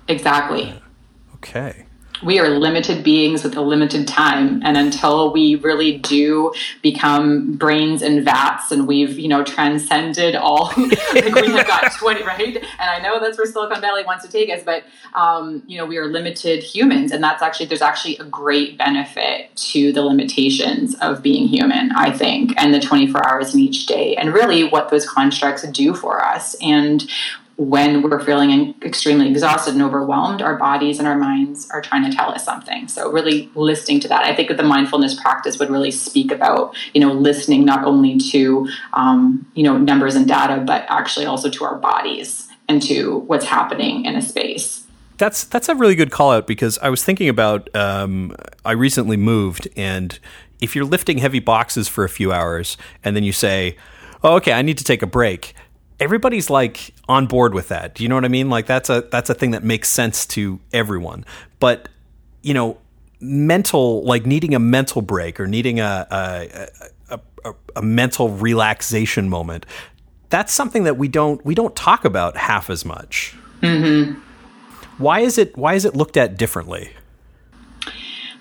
Exactly. 0.07 0.81
Okay 1.37 1.87
we 2.23 2.39
are 2.39 2.49
limited 2.49 3.03
beings 3.03 3.43
with 3.43 3.57
a 3.57 3.61
limited 3.61 4.07
time 4.07 4.63
and 4.65 4.77
until 4.77 5.33
we 5.33 5.57
really 5.57 5.99
do 5.99 6.53
become 6.83 7.55
brains 7.55 8.03
and 8.03 8.25
vats 8.25 8.71
and 8.71 8.87
we've 8.87 9.19
you 9.19 9.29
know 9.29 9.43
transcended 9.43 10.35
all 10.35 10.73
like 10.77 11.35
we 11.35 11.49
have 11.49 11.67
got 11.67 11.93
20 11.99 12.23
right? 12.23 12.57
And 12.57 12.91
i 12.91 12.99
know 13.01 13.21
that's 13.21 13.37
where 13.37 13.47
silicon 13.47 13.81
valley 13.81 14.05
wants 14.05 14.25
to 14.25 14.31
take 14.31 14.51
us 14.51 14.63
but 14.65 14.85
um, 15.15 15.63
you 15.67 15.79
know 15.79 15.87
we 15.87 15.99
are 15.99 16.07
limited 16.07 16.63
humans 16.63 17.13
and 17.13 17.23
that's 17.23 17.43
actually 17.43 17.67
there's 17.67 17.83
actually 17.83 18.17
a 18.19 18.25
great 18.25 18.79
benefit 18.79 19.55
to 19.57 19.93
the 19.93 20.03
limitations 20.03 20.95
of 20.97 21.23
being 21.23 21.49
human 21.49 21.91
i 21.93 22.11
think 22.11 22.55
and 22.57 22.73
the 22.73 22.81
24 22.81 23.27
hours 23.29 23.55
in 23.55 23.61
each 23.61 23.87
day 23.87 24.15
and 24.17 24.33
really 24.33 24.65
what 24.65 24.89
those 24.91 25.09
constructs 25.09 25.65
do 25.75 25.95
for 25.95 26.25
us. 26.25 26.57
And 26.61 27.09
when 27.57 28.03
we're 28.03 28.21
feeling 28.21 28.75
extremely 28.83 29.29
exhausted 29.29 29.75
and 29.75 29.83
overwhelmed, 29.83 30.43
our 30.43 30.57
bodies 30.57 30.99
and 30.99 31.07
our 31.07 31.17
minds 31.17 31.71
are 31.71 31.81
trying 31.81 32.09
to 32.09 32.17
tell 32.17 32.31
us 32.31 32.45
something. 32.45 32.89
So 32.89 33.11
really 33.11 33.51
listening 33.55 34.01
to 34.01 34.09
that. 34.09 34.25
I 34.25 34.35
think 34.35 34.49
that 34.49 34.57
the 34.57 34.65
mindfulness 34.65 35.21
practice 35.21 35.59
would 35.59 35.71
really 35.71 35.93
speak 35.93 36.33
about, 36.33 36.77
you 36.95 37.01
know, 37.01 37.13
listening 37.13 37.65
not 37.65 37.85
only 37.85 38.19
to, 38.19 38.69
um, 38.93 39.47
you 39.55 39.63
know, 39.63 39.79
numbers 39.79 40.17
and 40.17 40.27
data, 40.27 40.63
but 40.67 40.85
actually 40.89 41.27
also 41.27 41.49
to 41.51 41.65
our 41.65 41.77
bodies 41.77 42.49
and 42.69 42.83
to 42.83 43.19
what's 43.19 43.47
happening 43.47 44.05
in 44.05 44.17
a 44.17 44.23
space. 44.23 44.87
That's 45.17 45.45
that's 45.45 45.69
a 45.69 45.77
really 45.77 45.95
good 45.95 46.11
call 46.11 46.33
out 46.33 46.49
because 46.49 46.77
I 46.79 46.89
was 46.89 47.05
thinking 47.05 47.29
about 47.29 47.75
um, 47.77 48.35
I 48.65 48.73
recently 48.73 49.17
moved 49.17 49.69
and 49.77 50.19
if 50.61 50.75
you're 50.75 50.85
lifting 50.85 51.19
heavy 51.19 51.39
boxes 51.39 51.87
for 51.87 52.03
a 52.05 52.09
few 52.09 52.33
hours 52.33 52.77
and 53.05 53.15
then 53.15 53.23
you 53.23 53.33
say, 53.33 53.77
oh, 54.25 54.35
okay, 54.37 54.53
I 54.53 54.63
need 54.63 54.79
to 54.79 54.85
take 54.85 55.03
a 55.03 55.07
break 55.07 55.55
everybody's 56.01 56.51
like 56.51 56.95
on 57.09 57.27
board 57.27 57.55
with 57.55 57.69
that. 57.69 57.95
Do 57.95 58.03
you 58.03 58.09
know 58.09 58.15
what 58.15 58.25
I 58.25 58.29
mean? 58.29 58.51
Like 58.51 58.67
that's 58.67 58.91
a 58.91 59.03
that's 59.11 59.31
a 59.31 59.35
thing 59.35 59.53
that 59.53 59.65
makes 59.65 59.89
sense 59.89 60.27
to 60.27 60.61
everyone. 60.73 61.25
But 61.61 61.89
you 62.43 62.55
know, 62.55 62.79
mental 63.21 64.03
like 64.05 64.27
needing 64.27 64.55
a 64.55 64.59
mental 64.59 65.03
break 65.03 65.41
or 65.41 65.47
needing 65.47 65.81
a 65.81 66.07
a, 66.11 66.69
a, 67.11 67.21
a, 67.45 67.55
a 67.77 67.83
mental 67.83 68.31
relaxation 68.31 69.29
moment. 69.29 69.67
That's 70.31 70.53
something 70.53 70.85
that 70.85 70.97
we 70.97 71.09
don't 71.09 71.45
we 71.45 71.55
don't 71.55 71.77
talk 71.77 72.05
about 72.05 72.37
half 72.37 72.71
as 72.71 72.85
much. 72.85 73.35
Mm-hmm. 73.61 74.21
Why 74.99 75.21
is 75.21 75.39
it 75.39 75.57
why 75.57 75.75
is 75.75 75.85
it 75.85 75.95
looked 75.95 76.17
at 76.17 76.37
differently? 76.37 76.91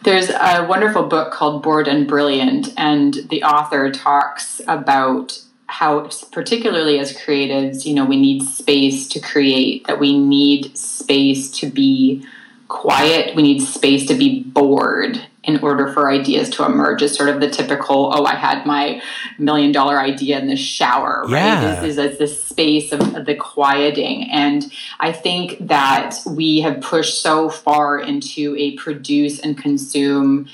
There's 0.04 0.30
a 0.30 0.66
wonderful 0.68 1.04
book 1.04 1.32
called 1.32 1.64
Bored 1.64 1.88
and 1.88 2.06
Brilliant, 2.06 2.74
and 2.76 3.14
the 3.30 3.42
author 3.44 3.90
talks 3.90 4.62
about 4.68 5.42
how 5.74 6.08
particularly 6.32 7.00
as 7.00 7.18
creatives 7.18 7.84
you 7.84 7.96
know 7.96 8.06
we 8.06 8.16
need 8.16 8.44
space 8.44 9.08
to 9.08 9.20
create 9.20 9.84
that 9.88 10.00
we 10.00 10.16
need 10.16 10.78
space 10.78 11.50
to 11.50 11.66
be 11.66 12.24
quiet 12.68 13.36
we 13.36 13.42
need 13.42 13.60
space 13.60 14.06
to 14.06 14.14
be 14.14 14.44
bored 14.44 15.20
in 15.44 15.60
order 15.62 15.92
for 15.92 16.12
ideas 16.12 16.48
to 16.48 16.64
emerge 16.64 17.02
is 17.02 17.16
sort 17.16 17.28
of 17.28 17.42
the 17.42 17.50
typical 17.50 18.12
oh 18.14 18.24
i 18.24 18.36
had 18.36 18.68
my 18.68 19.02
million 19.40 19.72
dollar 19.72 20.00
idea 20.00 20.40
in 20.40 20.48
the 20.48 20.56
shower 20.56 21.24
right 21.24 21.40
yeah. 21.40 21.82
this 21.82 21.98
is 21.98 22.18
this 22.20 22.44
space 22.44 22.92
of 22.92 23.26
the 23.26 23.34
quieting 23.34 24.30
and 24.30 24.72
i 25.00 25.12
think 25.12 25.58
that 25.60 26.16
we 26.28 26.60
have 26.60 26.80
pushed 26.82 27.24
so 27.24 27.50
far 27.50 27.98
into 27.98 28.56
a 28.60 28.76
produce 28.76 29.40
and 29.40 29.58
consume 29.58 30.48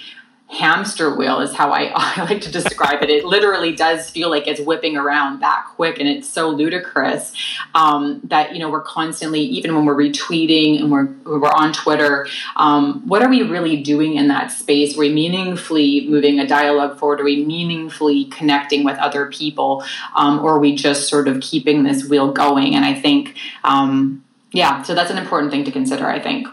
hamster 0.50 1.16
wheel 1.16 1.42
is 1.42 1.54
how 1.54 1.72
I, 1.72 1.92
I, 1.96 2.24
like 2.24 2.42
to 2.42 2.52
describe 2.52 3.04
it. 3.04 3.10
It 3.10 3.24
literally 3.24 3.76
does 3.76 4.10
feel 4.10 4.30
like 4.30 4.48
it's 4.48 4.60
whipping 4.60 4.98
around 4.98 5.42
that 5.42 5.66
quick, 5.76 6.00
and 6.00 6.10
it's 6.10 6.28
so 6.28 6.50
ludicrous 6.50 7.34
um, 7.76 8.22
that 8.26 8.54
you 8.54 8.60
know 8.60 8.70
we're 8.70 8.82
constantly, 8.82 9.42
even 9.42 9.76
when 9.76 9.86
we're 9.86 9.96
retweeting 9.96 10.80
and 10.80 10.92
we're 10.92 11.06
we're 11.26 11.50
on 11.50 11.72
Twitter, 11.72 12.28
um, 12.56 13.08
what 13.08 13.22
are 13.22 13.30
we 13.30 13.44
really 13.44 13.82
doing 13.82 14.16
in 14.16 14.28
that 14.28 14.52
space? 14.52 14.96
Are 14.96 15.00
we 15.00 15.14
meaningfully 15.14 16.08
moving 16.08 16.40
a 16.40 16.48
dialogue 16.48 16.98
forward? 16.98 17.22
Are 17.22 17.26
we 17.26 17.46
meaningfully 17.46 18.26
connecting 18.26 18.84
with 18.84 18.98
other 18.98 19.28
people, 19.28 19.84
um, 20.16 20.40
or 20.40 20.56
are 20.56 20.60
we 20.60 20.76
just 20.76 21.08
sort 21.08 21.28
of 21.28 21.42
keeping 21.42 21.84
this 21.84 22.10
wheel 22.10 22.32
going? 22.32 22.76
And 22.76 22.84
I 22.84 22.94
think, 23.00 23.36
um, 23.64 24.24
yeah, 24.52 24.82
so 24.82 24.96
that's 24.96 25.12
an 25.12 25.18
important 25.18 25.52
thing 25.52 25.64
to 25.66 25.72
consider. 25.72 26.08
I 26.08 26.20
think. 26.20 26.48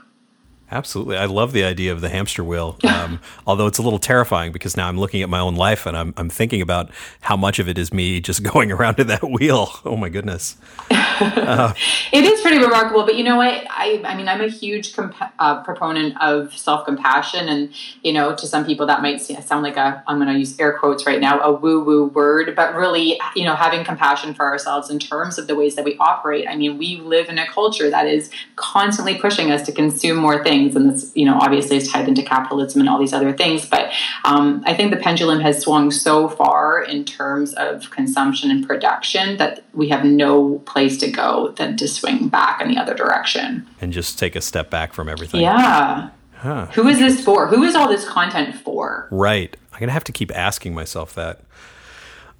Absolutely. 0.70 1.16
I 1.16 1.26
love 1.26 1.52
the 1.52 1.62
idea 1.62 1.92
of 1.92 2.00
the 2.00 2.08
hamster 2.08 2.42
wheel, 2.42 2.76
um, 2.84 3.20
although 3.46 3.66
it's 3.66 3.78
a 3.78 3.82
little 3.82 3.98
terrifying 3.98 4.52
because 4.52 4.76
now 4.76 4.88
I'm 4.88 4.98
looking 4.98 5.22
at 5.22 5.28
my 5.28 5.38
own 5.38 5.54
life 5.54 5.86
and 5.86 5.96
I'm, 5.96 6.12
I'm 6.16 6.28
thinking 6.28 6.60
about 6.60 6.90
how 7.20 7.36
much 7.36 7.58
of 7.58 7.68
it 7.68 7.78
is 7.78 7.92
me 7.92 8.20
just 8.20 8.42
going 8.52 8.72
around 8.72 8.98
in 8.98 9.06
that 9.06 9.22
wheel. 9.22 9.68
Oh 9.84 9.96
my 9.96 10.08
goodness. 10.08 10.56
Uh, 10.90 11.72
it 12.12 12.24
is 12.24 12.40
pretty 12.40 12.58
remarkable, 12.58 13.04
but 13.04 13.16
you 13.16 13.24
know 13.24 13.36
what? 13.36 13.66
I, 13.70 14.02
I 14.04 14.16
mean, 14.16 14.28
I'm 14.28 14.40
a 14.40 14.48
huge 14.48 14.94
comp- 14.94 15.14
uh, 15.38 15.62
proponent 15.62 16.20
of 16.20 16.56
self 16.56 16.84
compassion, 16.84 17.48
and 17.48 17.70
you 18.02 18.12
know, 18.12 18.34
to 18.34 18.46
some 18.46 18.64
people 18.64 18.86
that 18.86 19.02
might 19.02 19.20
sound 19.20 19.62
like 19.62 19.76
a 19.76 20.02
I'm 20.06 20.18
going 20.18 20.32
to 20.32 20.38
use 20.38 20.58
air 20.58 20.78
quotes 20.78 21.06
right 21.06 21.20
now 21.20 21.40
a 21.40 21.52
woo 21.52 21.82
woo 21.82 22.06
word, 22.06 22.54
but 22.54 22.74
really, 22.74 23.20
you 23.34 23.44
know, 23.44 23.54
having 23.54 23.84
compassion 23.84 24.34
for 24.34 24.44
ourselves 24.44 24.90
in 24.90 24.98
terms 24.98 25.38
of 25.38 25.46
the 25.46 25.54
ways 25.54 25.74
that 25.76 25.84
we 25.84 25.96
operate. 25.98 26.46
I 26.48 26.56
mean, 26.56 26.78
we 26.78 26.96
live 26.96 27.28
in 27.28 27.38
a 27.38 27.46
culture 27.46 27.88
that 27.90 28.06
is 28.06 28.30
constantly 28.56 29.16
pushing 29.16 29.50
us 29.50 29.62
to 29.62 29.72
consume 29.72 30.16
more 30.16 30.42
things, 30.56 30.76
and 30.76 30.90
this, 30.90 31.12
you 31.14 31.24
know, 31.24 31.38
obviously 31.38 31.76
is 31.76 31.90
tied 31.90 32.08
into 32.08 32.22
capitalism 32.22 32.80
and 32.80 32.88
all 32.88 32.98
these 32.98 33.12
other 33.12 33.32
things. 33.32 33.66
But 33.66 33.92
um, 34.24 34.62
I 34.66 34.74
think 34.74 34.90
the 34.90 34.96
pendulum 34.96 35.40
has 35.40 35.60
swung 35.60 35.90
so 35.90 36.28
far 36.28 36.82
in 36.82 37.04
terms 37.04 37.54
of 37.54 37.90
consumption 37.90 38.50
and 38.50 38.66
production 38.66 39.36
that 39.36 39.64
we 39.74 39.88
have 39.88 40.04
no 40.04 40.58
place 40.60 40.96
to 40.98 41.10
go 41.10 41.52
than 41.56 41.76
to 41.78 41.88
swing 41.88 42.28
back 42.28 42.60
in 42.60 42.68
the 42.68 42.78
other 42.78 42.94
direction 42.94 43.66
and 43.80 43.92
just 43.92 44.18
take 44.18 44.36
a 44.36 44.40
step 44.40 44.70
back 44.70 44.92
from 44.92 45.08
everything. 45.08 45.42
Yeah. 45.42 46.10
Huh. 46.34 46.66
Who 46.74 46.86
is 46.88 46.98
this 46.98 47.24
for? 47.24 47.46
Who 47.46 47.62
is 47.62 47.74
all 47.74 47.88
this 47.88 48.06
content 48.06 48.54
for? 48.54 49.08
Right. 49.10 49.56
I'm 49.72 49.80
going 49.80 49.88
to 49.88 49.94
have 49.94 50.04
to 50.04 50.12
keep 50.12 50.34
asking 50.34 50.74
myself 50.74 51.14
that. 51.14 51.40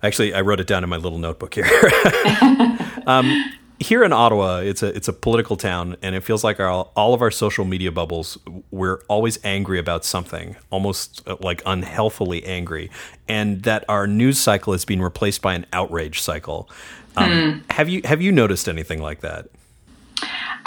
Actually, 0.02 0.34
I 0.34 0.42
wrote 0.42 0.60
it 0.60 0.66
down 0.66 0.84
in 0.84 0.90
my 0.90 0.98
little 0.98 1.18
notebook 1.18 1.54
here. 1.54 1.64
um, 3.06 3.52
here 3.78 4.02
in 4.04 4.12
Ottawa, 4.12 4.58
it's 4.58 4.82
a 4.82 4.88
it's 4.88 5.08
a 5.08 5.12
political 5.12 5.56
town, 5.56 5.96
and 6.02 6.14
it 6.14 6.22
feels 6.22 6.42
like 6.42 6.58
our, 6.60 6.70
all 6.70 7.14
of 7.14 7.22
our 7.22 7.30
social 7.30 7.64
media 7.64 7.92
bubbles. 7.92 8.38
We're 8.70 9.00
always 9.08 9.38
angry 9.44 9.78
about 9.78 10.04
something, 10.04 10.56
almost 10.70 11.22
uh, 11.26 11.36
like 11.40 11.62
unhealthily 11.66 12.44
angry, 12.44 12.90
and 13.28 13.62
that 13.62 13.84
our 13.88 14.06
news 14.06 14.38
cycle 14.38 14.72
is 14.72 14.84
being 14.84 15.02
replaced 15.02 15.42
by 15.42 15.54
an 15.54 15.66
outrage 15.72 16.20
cycle. 16.20 16.68
Um, 17.16 17.30
hmm. 17.30 17.58
Have 17.70 17.88
you 17.88 18.00
have 18.04 18.22
you 18.22 18.32
noticed 18.32 18.68
anything 18.68 19.02
like 19.02 19.20
that? 19.20 19.48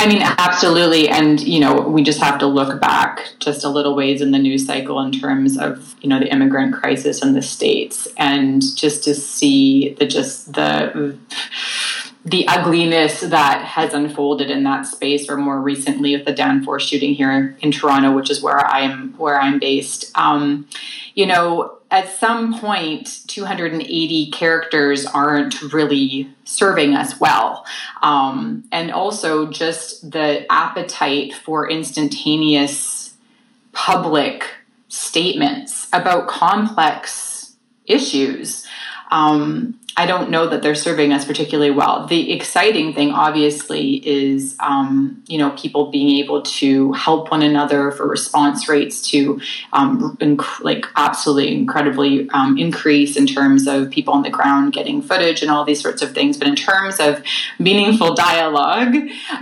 I 0.01 0.08
mean, 0.08 0.22
absolutely. 0.22 1.10
And, 1.10 1.42
you 1.42 1.60
know, 1.60 1.82
we 1.82 2.04
just 2.04 2.22
have 2.22 2.39
to 2.39 2.48
look 2.48 2.80
back 2.80 3.34
just 3.39 3.66
a 3.66 3.70
little 3.70 3.96
ways 3.96 4.22
in 4.22 4.32
the 4.32 4.39
news 4.39 4.66
cycle 4.66 4.98
in 5.01 5.12
terms 5.12 5.58
of, 5.58 5.94
you 6.00 6.08
know, 6.08 6.20
the 6.20 6.32
immigrant 6.32 6.74
crisis 6.74 7.22
in 7.22 7.34
the 7.34 7.42
States 7.42 8.08
and 8.16 8.63
just 8.78 9.04
to 9.04 9.13
see 9.13 9.94
the 10.00 10.06
just 10.06 10.54
the 10.54 11.18
the 12.26 12.48
ugliness 12.48 13.22
that 13.22 13.64
has 13.64 13.94
unfolded 13.94 14.50
in 14.50 14.64
that 14.64 14.86
space, 14.86 15.30
or 15.30 15.38
more 15.38 15.62
recently 15.62 16.16
with 16.16 16.26
the 16.26 16.34
Danforth 16.34 16.82
shooting 16.82 17.14
here 17.14 17.56
in 17.62 17.72
Toronto, 17.72 18.12
which 18.12 18.30
is 18.30 18.44
where 18.44 18.60
I'm 18.66 19.14
where 19.18 19.40
I'm 19.40 19.58
based. 19.58 20.12
Um, 20.18 20.68
you 21.16 21.26
know, 21.26 21.78
at 21.90 22.10
some 22.10 22.60
point, 22.60 23.22
280 23.28 24.32
characters 24.32 25.06
aren't 25.06 25.62
really 25.74 26.30
serving 26.44 26.94
us 26.94 27.20
well, 27.20 27.66
um, 28.02 28.66
and 28.72 28.92
also 28.92 29.50
just 29.50 30.12
the 30.12 30.46
appetite 30.52 31.34
for 31.34 31.70
instantaneous 31.70 33.14
public 33.72 34.44
statements 34.90 35.88
about 35.94 36.28
complex 36.28 37.56
issues. 37.86 38.68
Um, 39.10 39.79
I 39.98 40.05
don't 40.05 40.29
know 40.29 40.48
that 40.48 40.62
they're 40.62 40.75
serving 40.75 41.12
us 41.12 41.25
particularly 41.25 41.72
well. 41.72 42.08
The 42.08 42.31
exciting 42.31 42.93
thing, 42.93 43.12
obviously, 43.12 43.96
is 44.08 44.55
um, 44.60 45.22
you 45.27 45.38
know 45.38 45.51
people 45.51 45.91
being 45.91 46.24
able 46.24 46.41
to 46.43 46.93
help 46.93 47.31
one 47.31 47.41
another 47.41 47.91
for 47.91 48.08
response 48.08 48.69
rates 48.69 49.01
to 49.10 49.41
um, 49.74 50.15
inc- 50.22 50.62
like 50.62 50.86
absolutely 50.96 51.53
incredibly 51.53 52.29
um, 52.29 52.58
increase 52.58 53.17
in 53.17 53.27
terms 53.27 53.67
of 53.67 53.89
people 53.89 54.13
on 54.13 54.24
the 54.24 54.29
ground 54.29 54.74
getting 54.74 55.01
footage 55.01 55.41
and 55.41 55.51
all 55.51 55.65
these 55.65 55.81
sorts 55.81 56.01
of 56.01 56.13
things. 56.13 56.38
But 56.38 56.48
in 56.48 56.55
terms 56.55 57.00
of 57.00 57.22
meaningful 57.58 58.13
dialogue, 58.15 58.96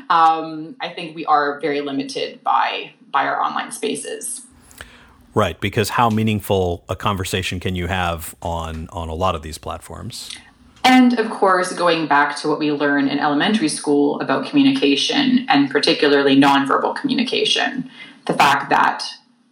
um, 0.10 0.76
I 0.80 0.90
think 0.90 1.16
we 1.16 1.26
are 1.26 1.60
very 1.60 1.82
limited 1.82 2.44
by 2.44 2.94
by 3.12 3.26
our 3.26 3.42
online 3.42 3.72
spaces. 3.72 4.47
Right, 5.38 5.62
because 5.62 5.90
how 5.90 6.10
meaningful 6.10 6.84
a 6.90 6.96
conversation 6.96 7.60
can 7.60 7.76
you 7.76 7.86
have 7.86 8.34
on 8.42 8.90
on 8.92 9.08
a 9.08 9.14
lot 9.14 9.36
of 9.36 9.44
these 9.44 9.60
platforms? 9.60 10.36
And 10.84 11.20
of 11.20 11.30
course, 11.30 11.72
going 11.74 12.08
back 12.08 12.36
to 12.38 12.48
what 12.48 12.58
we 12.58 12.72
learn 12.72 13.08
in 13.08 13.20
elementary 13.20 13.70
school 13.70 14.20
about 14.20 14.48
communication 14.48 15.46
and 15.48 15.70
particularly 15.70 16.36
nonverbal 16.36 16.96
communication, 16.96 17.88
the 18.26 18.34
fact 18.34 18.72
that 18.72 19.04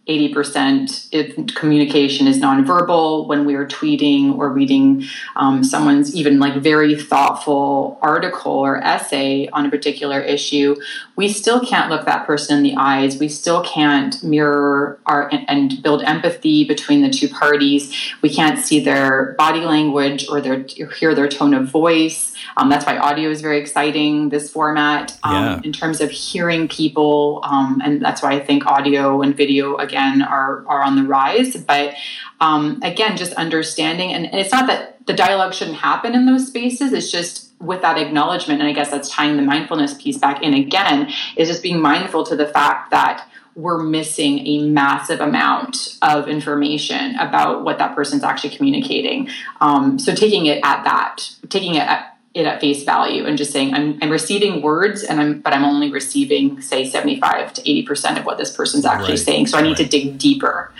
80% 0.08 1.08
if 1.10 1.54
communication 1.54 2.28
is 2.28 2.38
nonverbal 2.38 3.26
when 3.26 3.44
we 3.44 3.54
are 3.54 3.66
tweeting 3.66 4.36
or 4.38 4.50
reading 4.50 5.04
um, 5.34 5.64
someone's 5.64 6.14
even 6.14 6.38
like 6.38 6.54
very 6.56 6.94
thoughtful 6.94 7.98
article 8.00 8.52
or 8.52 8.78
essay 8.84 9.48
on 9.48 9.66
a 9.66 9.70
particular 9.70 10.20
issue 10.20 10.76
we 11.16 11.28
still 11.28 11.60
can't 11.60 11.90
look 11.90 12.06
that 12.06 12.24
person 12.24 12.58
in 12.58 12.62
the 12.62 12.76
eyes 12.76 13.18
we 13.18 13.28
still 13.28 13.64
can't 13.64 14.22
mirror 14.22 14.98
our 15.06 15.28
and 15.48 15.82
build 15.82 16.02
empathy 16.04 16.64
between 16.64 17.02
the 17.02 17.10
two 17.10 17.28
parties 17.28 18.12
we 18.22 18.28
can't 18.28 18.64
see 18.64 18.78
their 18.78 19.34
body 19.38 19.60
language 19.60 20.28
or 20.28 20.40
their 20.40 20.64
hear 20.98 21.14
their 21.16 21.28
tone 21.28 21.52
of 21.52 21.68
voice 21.68 22.36
um, 22.56 22.68
that's 22.68 22.86
why 22.86 22.96
audio 22.96 23.30
is 23.30 23.40
very 23.40 23.58
exciting, 23.60 24.30
this 24.30 24.50
format, 24.50 25.18
um, 25.22 25.34
yeah. 25.34 25.60
in 25.62 25.72
terms 25.72 26.00
of 26.00 26.10
hearing 26.10 26.68
people. 26.68 27.40
Um, 27.42 27.80
and 27.84 28.00
that's 28.00 28.22
why 28.22 28.32
I 28.32 28.40
think 28.40 28.66
audio 28.66 29.22
and 29.22 29.36
video, 29.36 29.76
again, 29.76 29.95
are, 29.96 30.64
are 30.66 30.82
on 30.82 30.96
the 30.96 31.04
rise. 31.04 31.56
But 31.56 31.94
um, 32.40 32.80
again, 32.82 33.16
just 33.16 33.32
understanding, 33.34 34.12
and, 34.12 34.26
and 34.26 34.36
it's 34.36 34.52
not 34.52 34.66
that 34.66 35.06
the 35.06 35.12
dialogue 35.12 35.54
shouldn't 35.54 35.78
happen 35.78 36.14
in 36.14 36.26
those 36.26 36.48
spaces, 36.48 36.92
it's 36.92 37.10
just 37.10 37.52
with 37.60 37.80
that 37.82 37.96
acknowledgement, 37.96 38.60
and 38.60 38.68
I 38.68 38.72
guess 38.72 38.90
that's 38.90 39.08
tying 39.08 39.36
the 39.36 39.42
mindfulness 39.42 39.94
piece 39.94 40.18
back 40.18 40.42
in 40.42 40.52
again, 40.52 41.12
is 41.36 41.48
just 41.48 41.62
being 41.62 41.80
mindful 41.80 42.24
to 42.24 42.36
the 42.36 42.46
fact 42.46 42.90
that 42.90 43.28
we're 43.54 43.82
missing 43.82 44.46
a 44.46 44.68
massive 44.68 45.20
amount 45.20 45.96
of 46.02 46.28
information 46.28 47.16
about 47.16 47.64
what 47.64 47.78
that 47.78 47.94
person's 47.94 48.22
actually 48.22 48.54
communicating. 48.54 49.28
Um, 49.62 49.98
so 49.98 50.14
taking 50.14 50.44
it 50.46 50.60
at 50.62 50.84
that, 50.84 51.30
taking 51.48 51.74
it 51.74 51.82
at 51.82 52.15
it 52.36 52.46
at 52.46 52.60
face 52.60 52.84
value 52.84 53.24
and 53.24 53.38
just 53.38 53.52
saying 53.52 53.74
I'm, 53.74 53.98
I'm 54.02 54.10
receiving 54.10 54.62
words 54.62 55.02
and 55.02 55.20
I'm 55.20 55.40
but 55.40 55.52
I'm 55.52 55.64
only 55.64 55.90
receiving 55.90 56.60
say 56.60 56.88
75 56.88 57.54
to 57.54 57.60
80 57.62 57.82
percent 57.84 58.18
of 58.18 58.24
what 58.24 58.38
this 58.38 58.54
person's 58.54 58.84
actually 58.84 59.10
right. 59.10 59.18
saying. 59.18 59.46
So 59.48 59.58
I 59.58 59.62
need 59.62 59.70
right. 59.70 59.78
to 59.78 59.86
dig 59.86 60.18
deeper. 60.18 60.72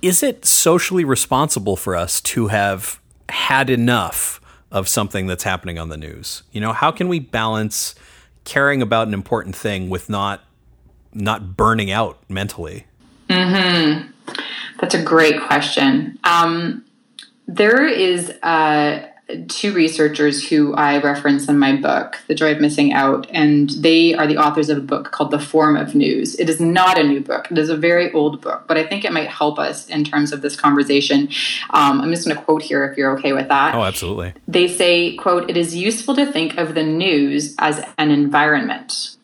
Is 0.00 0.22
it 0.22 0.44
socially 0.44 1.04
responsible 1.04 1.76
for 1.76 1.96
us 1.96 2.20
to 2.22 2.48
have 2.48 3.00
had 3.28 3.70
enough 3.70 4.40
of 4.70 4.88
something 4.88 5.26
that's 5.26 5.44
happening 5.44 5.78
on 5.78 5.88
the 5.88 5.96
news? 5.96 6.42
You 6.52 6.60
know 6.60 6.72
how 6.72 6.90
can 6.90 7.08
we 7.08 7.18
balance 7.18 7.94
caring 8.44 8.82
about 8.82 9.08
an 9.08 9.14
important 9.14 9.56
thing 9.56 9.90
with 9.90 10.08
not 10.08 10.44
not 11.12 11.56
burning 11.56 11.90
out 11.90 12.18
mentally? 12.28 12.86
Hmm 13.30 14.10
that's 14.84 14.94
a 14.94 15.02
great 15.02 15.40
question. 15.40 16.18
Um, 16.24 16.84
there 17.46 17.86
is 17.86 18.30
a 18.42 19.08
two 19.48 19.72
researchers 19.72 20.48
who 20.48 20.74
I 20.74 21.00
reference 21.00 21.48
in 21.48 21.58
my 21.58 21.76
book, 21.76 22.18
The 22.26 22.34
Joy 22.34 22.52
of 22.52 22.60
Missing 22.60 22.92
Out, 22.92 23.26
and 23.30 23.70
they 23.70 24.14
are 24.14 24.26
the 24.26 24.36
authors 24.36 24.68
of 24.68 24.78
a 24.78 24.82
book 24.82 25.12
called 25.12 25.30
The 25.30 25.38
Form 25.38 25.76
of 25.76 25.94
News. 25.94 26.34
It 26.38 26.50
is 26.50 26.60
not 26.60 26.98
a 26.98 27.04
new 27.04 27.20
book, 27.20 27.50
it 27.50 27.56
is 27.56 27.70
a 27.70 27.76
very 27.76 28.12
old 28.12 28.42
book, 28.42 28.64
but 28.68 28.76
I 28.76 28.86
think 28.86 29.04
it 29.04 29.12
might 29.12 29.28
help 29.28 29.58
us 29.58 29.88
in 29.88 30.04
terms 30.04 30.32
of 30.32 30.42
this 30.42 30.56
conversation. 30.56 31.28
Um, 31.70 32.00
I'm 32.00 32.10
just 32.10 32.26
going 32.26 32.36
to 32.36 32.42
quote 32.42 32.62
here 32.62 32.84
if 32.84 32.98
you're 32.98 33.16
okay 33.18 33.32
with 33.32 33.48
that. 33.48 33.74
Oh, 33.74 33.82
absolutely. 33.82 34.34
They 34.46 34.68
say, 34.68 35.16
quote, 35.16 35.48
it 35.48 35.56
is 35.56 35.74
useful 35.74 36.14
to 36.16 36.30
think 36.30 36.58
of 36.58 36.74
the 36.74 36.84
news 36.84 37.54
as 37.58 37.84
an 37.98 38.10
environment 38.10 39.16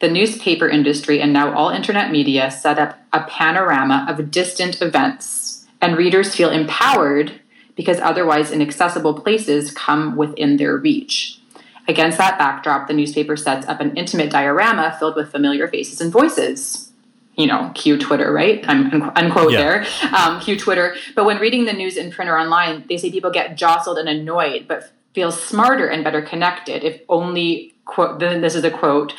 the 0.00 0.10
newspaper 0.10 0.68
industry 0.68 1.20
and 1.20 1.32
now 1.32 1.54
all 1.54 1.68
internet 1.70 2.10
media 2.10 2.50
set 2.50 2.76
up 2.76 2.98
a 3.12 3.22
panorama 3.22 4.04
of 4.08 4.32
distant 4.32 4.82
events, 4.82 5.64
and 5.80 5.96
readers 5.96 6.34
feel 6.34 6.50
empowered 6.50 7.40
because 7.74 7.98
otherwise 8.00 8.50
inaccessible 8.50 9.14
places 9.14 9.70
come 9.72 10.16
within 10.16 10.56
their 10.56 10.76
reach. 10.76 11.40
Against 11.88 12.18
that 12.18 12.38
backdrop, 12.38 12.86
the 12.86 12.94
newspaper 12.94 13.36
sets 13.36 13.66
up 13.66 13.80
an 13.80 13.96
intimate 13.96 14.30
diorama 14.30 14.96
filled 14.98 15.16
with 15.16 15.30
familiar 15.30 15.66
faces 15.66 16.00
and 16.00 16.12
voices. 16.12 16.90
You 17.36 17.46
know, 17.46 17.72
cue 17.74 17.98
Twitter, 17.98 18.30
right? 18.30 18.62
I'm 18.68 18.92
unquote 19.16 19.52
yeah. 19.52 19.58
there. 19.58 19.86
Um, 20.14 20.38
cue 20.40 20.58
Twitter. 20.58 20.94
But 21.16 21.24
when 21.24 21.38
reading 21.38 21.64
the 21.64 21.72
news 21.72 21.96
in 21.96 22.10
print 22.10 22.30
or 22.30 22.38
online, 22.38 22.84
they 22.88 22.98
say 22.98 23.10
people 23.10 23.30
get 23.30 23.56
jostled 23.56 23.98
and 23.98 24.08
annoyed, 24.08 24.68
but 24.68 24.92
feel 25.14 25.32
smarter 25.32 25.88
and 25.88 26.04
better 26.04 26.22
connected 26.22 26.84
if 26.84 27.00
only 27.08 27.74
quote 27.84 28.18
this 28.18 28.54
is 28.54 28.64
a 28.64 28.70
quote 28.70 29.14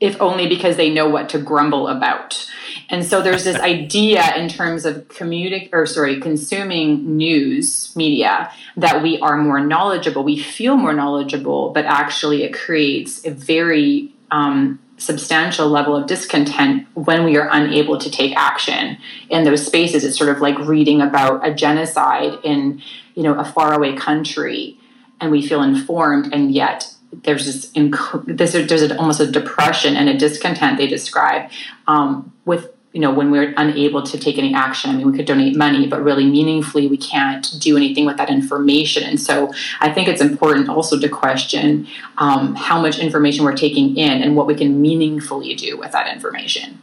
if 0.00 0.20
only 0.20 0.48
because 0.48 0.76
they 0.76 0.90
know 0.90 1.08
what 1.08 1.28
to 1.28 1.38
grumble 1.38 1.88
about 1.88 2.48
and 2.88 3.04
so 3.04 3.20
there's 3.20 3.44
this 3.44 3.56
idea 3.56 4.34
in 4.36 4.48
terms 4.48 4.84
of 4.84 5.08
communic 5.08 5.70
or 5.72 5.86
sorry 5.86 6.20
consuming 6.20 7.16
news 7.16 7.94
media 7.96 8.52
that 8.76 9.02
we 9.02 9.18
are 9.20 9.36
more 9.36 9.60
knowledgeable. 9.60 10.22
We 10.22 10.38
feel 10.38 10.76
more 10.76 10.92
knowledgeable 10.92 11.70
but 11.70 11.84
actually 11.84 12.44
it 12.44 12.54
creates 12.54 13.24
a 13.24 13.30
very 13.30 14.12
um, 14.30 14.78
substantial 14.98 15.68
level 15.68 15.94
of 15.94 16.06
discontent 16.06 16.86
when 16.94 17.24
we 17.24 17.36
are 17.36 17.48
unable 17.50 17.98
to 17.98 18.10
take 18.10 18.34
action 18.36 18.96
in 19.28 19.44
those 19.44 19.64
spaces. 19.66 20.04
It's 20.04 20.16
sort 20.16 20.30
of 20.30 20.40
like 20.40 20.58
reading 20.58 21.00
about 21.00 21.46
a 21.46 21.52
genocide 21.52 22.38
in 22.44 22.82
you 23.14 23.22
know 23.22 23.34
a 23.34 23.44
faraway 23.44 23.96
country 23.96 24.78
and 25.20 25.30
we 25.30 25.46
feel 25.46 25.62
informed 25.62 26.32
and 26.32 26.52
yet 26.54 26.92
there's 27.24 27.46
this, 27.46 27.72
inc- 27.72 28.36
this 28.36 28.52
there's 28.52 28.82
a, 28.82 28.98
almost 28.98 29.20
a 29.20 29.30
depression 29.30 29.96
and 29.96 30.08
a 30.08 30.16
discontent 30.16 30.76
they 30.76 30.86
describe 30.86 31.50
um, 31.86 32.32
with 32.44 32.70
you 32.96 33.02
know 33.02 33.12
when 33.12 33.30
we're 33.30 33.52
unable 33.58 34.02
to 34.02 34.16
take 34.16 34.38
any 34.38 34.54
action 34.54 34.90
i 34.90 34.94
mean 34.96 35.10
we 35.10 35.14
could 35.14 35.26
donate 35.26 35.54
money 35.54 35.86
but 35.86 36.02
really 36.02 36.24
meaningfully 36.24 36.86
we 36.86 36.96
can't 36.96 37.54
do 37.58 37.76
anything 37.76 38.06
with 38.06 38.16
that 38.16 38.30
information 38.30 39.02
and 39.02 39.20
so 39.20 39.52
i 39.80 39.92
think 39.92 40.08
it's 40.08 40.22
important 40.22 40.70
also 40.70 40.98
to 40.98 41.06
question 41.06 41.86
um, 42.16 42.54
how 42.54 42.80
much 42.80 42.98
information 42.98 43.44
we're 43.44 43.54
taking 43.54 43.94
in 43.98 44.22
and 44.22 44.34
what 44.34 44.46
we 44.46 44.54
can 44.54 44.80
meaningfully 44.80 45.54
do 45.54 45.76
with 45.76 45.92
that 45.92 46.12
information 46.12 46.80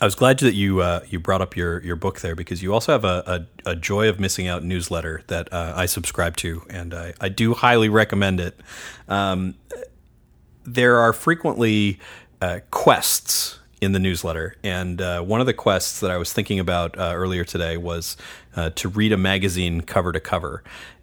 I 0.00 0.04
was 0.04 0.16
glad 0.16 0.40
that 0.40 0.54
you 0.54 0.80
uh, 0.80 1.04
you 1.08 1.20
brought 1.20 1.42
up 1.42 1.54
your 1.56 1.80
your 1.84 1.94
book 1.94 2.22
there 2.22 2.34
because 2.34 2.60
you 2.60 2.74
also 2.74 2.90
have 2.90 3.04
a, 3.04 3.46
a, 3.64 3.70
a 3.70 3.76
joy 3.76 4.08
of 4.08 4.18
missing 4.18 4.48
out 4.48 4.64
newsletter 4.64 5.22
that 5.28 5.52
uh, 5.52 5.74
I 5.76 5.86
subscribe 5.86 6.36
to 6.38 6.62
and 6.68 6.92
I, 6.92 7.14
I 7.20 7.28
do 7.28 7.54
highly 7.54 7.88
recommend 7.88 8.40
it. 8.40 8.58
Um, 9.06 9.54
there 10.64 10.98
are 10.98 11.12
frequently 11.12 12.00
uh, 12.40 12.60
quests 12.72 13.60
in 13.82 13.92
the 13.92 13.98
newsletter, 13.98 14.54
and 14.62 15.02
uh, 15.02 15.20
one 15.20 15.40
of 15.40 15.46
the 15.46 15.52
quests 15.52 15.98
that 16.00 16.10
I 16.10 16.16
was 16.16 16.32
thinking 16.32 16.60
about 16.60 16.96
uh, 16.96 17.12
earlier 17.14 17.44
today 17.44 17.76
was 17.76 18.16
uh, 18.54 18.70
to 18.76 18.88
read 18.88 19.12
a 19.12 19.16
magazine 19.16 19.80
cover 19.80 20.12
to 20.12 20.20
cover, 20.20 20.62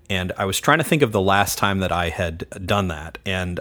and 0.09 0.31
I 0.37 0.45
was 0.45 0.59
trying 0.61 0.77
to 0.77 0.83
think 0.85 1.01
of 1.01 1.11
the 1.11 1.21
last 1.21 1.57
time 1.57 1.79
that 1.79 1.91
I 1.91 2.07
had 2.09 2.47
done 2.65 2.87
that, 2.87 3.17
and 3.25 3.59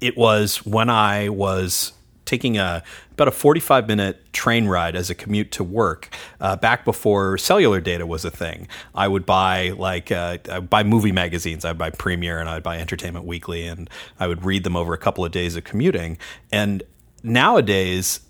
it 0.00 0.16
was 0.16 0.66
when 0.66 0.90
I 0.90 1.28
was 1.28 1.92
taking 2.24 2.58
a 2.58 2.82
about 3.12 3.28
a 3.28 3.32
45 3.32 3.88
minute 3.88 4.32
train 4.32 4.66
ride 4.66 4.94
as 4.94 5.08
a 5.08 5.14
commute 5.14 5.50
to 5.52 5.64
work 5.64 6.14
uh, 6.40 6.56
back 6.56 6.84
before 6.84 7.38
cellular 7.38 7.80
data 7.80 8.06
was 8.06 8.24
a 8.24 8.30
thing. 8.30 8.68
I 8.94 9.08
would 9.08 9.24
buy 9.24 9.70
like 9.70 10.12
uh, 10.12 10.38
I'd 10.50 10.68
buy 10.68 10.82
movie 10.82 11.12
magazines. 11.12 11.64
I'd 11.64 11.78
buy 11.78 11.90
Premiere 11.90 12.38
and 12.40 12.48
I'd 12.48 12.62
buy 12.62 12.78
Entertainment 12.78 13.24
Weekly, 13.24 13.66
and 13.66 13.88
I 14.20 14.26
would 14.26 14.44
read 14.44 14.64
them 14.64 14.76
over 14.76 14.94
a 14.94 14.98
couple 14.98 15.24
of 15.24 15.32
days 15.32 15.56
of 15.56 15.64
commuting. 15.64 16.18
And 16.52 16.82
nowadays, 17.22 18.20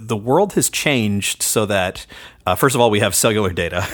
the 0.00 0.16
world 0.16 0.54
has 0.54 0.68
changed 0.68 1.42
so 1.42 1.66
that 1.66 2.06
uh, 2.46 2.54
first 2.54 2.74
of 2.74 2.80
all 2.80 2.90
we 2.90 3.00
have 3.00 3.14
cellular 3.14 3.52
data 3.52 3.86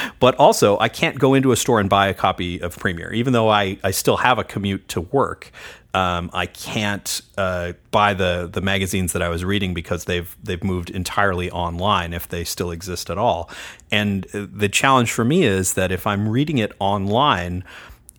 but 0.20 0.34
also 0.36 0.78
i 0.78 0.88
can't 0.88 1.18
go 1.18 1.34
into 1.34 1.52
a 1.52 1.56
store 1.56 1.80
and 1.80 1.88
buy 1.90 2.08
a 2.08 2.14
copy 2.14 2.60
of 2.60 2.76
premiere 2.78 3.12
even 3.12 3.32
though 3.32 3.48
i, 3.48 3.78
I 3.82 3.90
still 3.90 4.18
have 4.18 4.38
a 4.38 4.44
commute 4.44 4.88
to 4.88 5.00
work 5.00 5.50
um, 5.92 6.30
I 6.32 6.46
can't 6.46 7.20
uh, 7.36 7.72
buy 7.90 8.14
the 8.14 8.48
the 8.50 8.60
magazines 8.60 9.12
that 9.12 9.22
I 9.22 9.28
was 9.28 9.44
reading 9.44 9.74
because 9.74 10.04
they've 10.04 10.36
they've 10.42 10.62
moved 10.62 10.90
entirely 10.90 11.50
online 11.50 12.12
if 12.12 12.28
they 12.28 12.44
still 12.44 12.70
exist 12.70 13.10
at 13.10 13.18
all. 13.18 13.50
And 13.90 14.24
the 14.32 14.68
challenge 14.68 15.10
for 15.10 15.24
me 15.24 15.42
is 15.42 15.74
that 15.74 15.90
if 15.90 16.06
I'm 16.06 16.28
reading 16.28 16.58
it 16.58 16.72
online, 16.78 17.64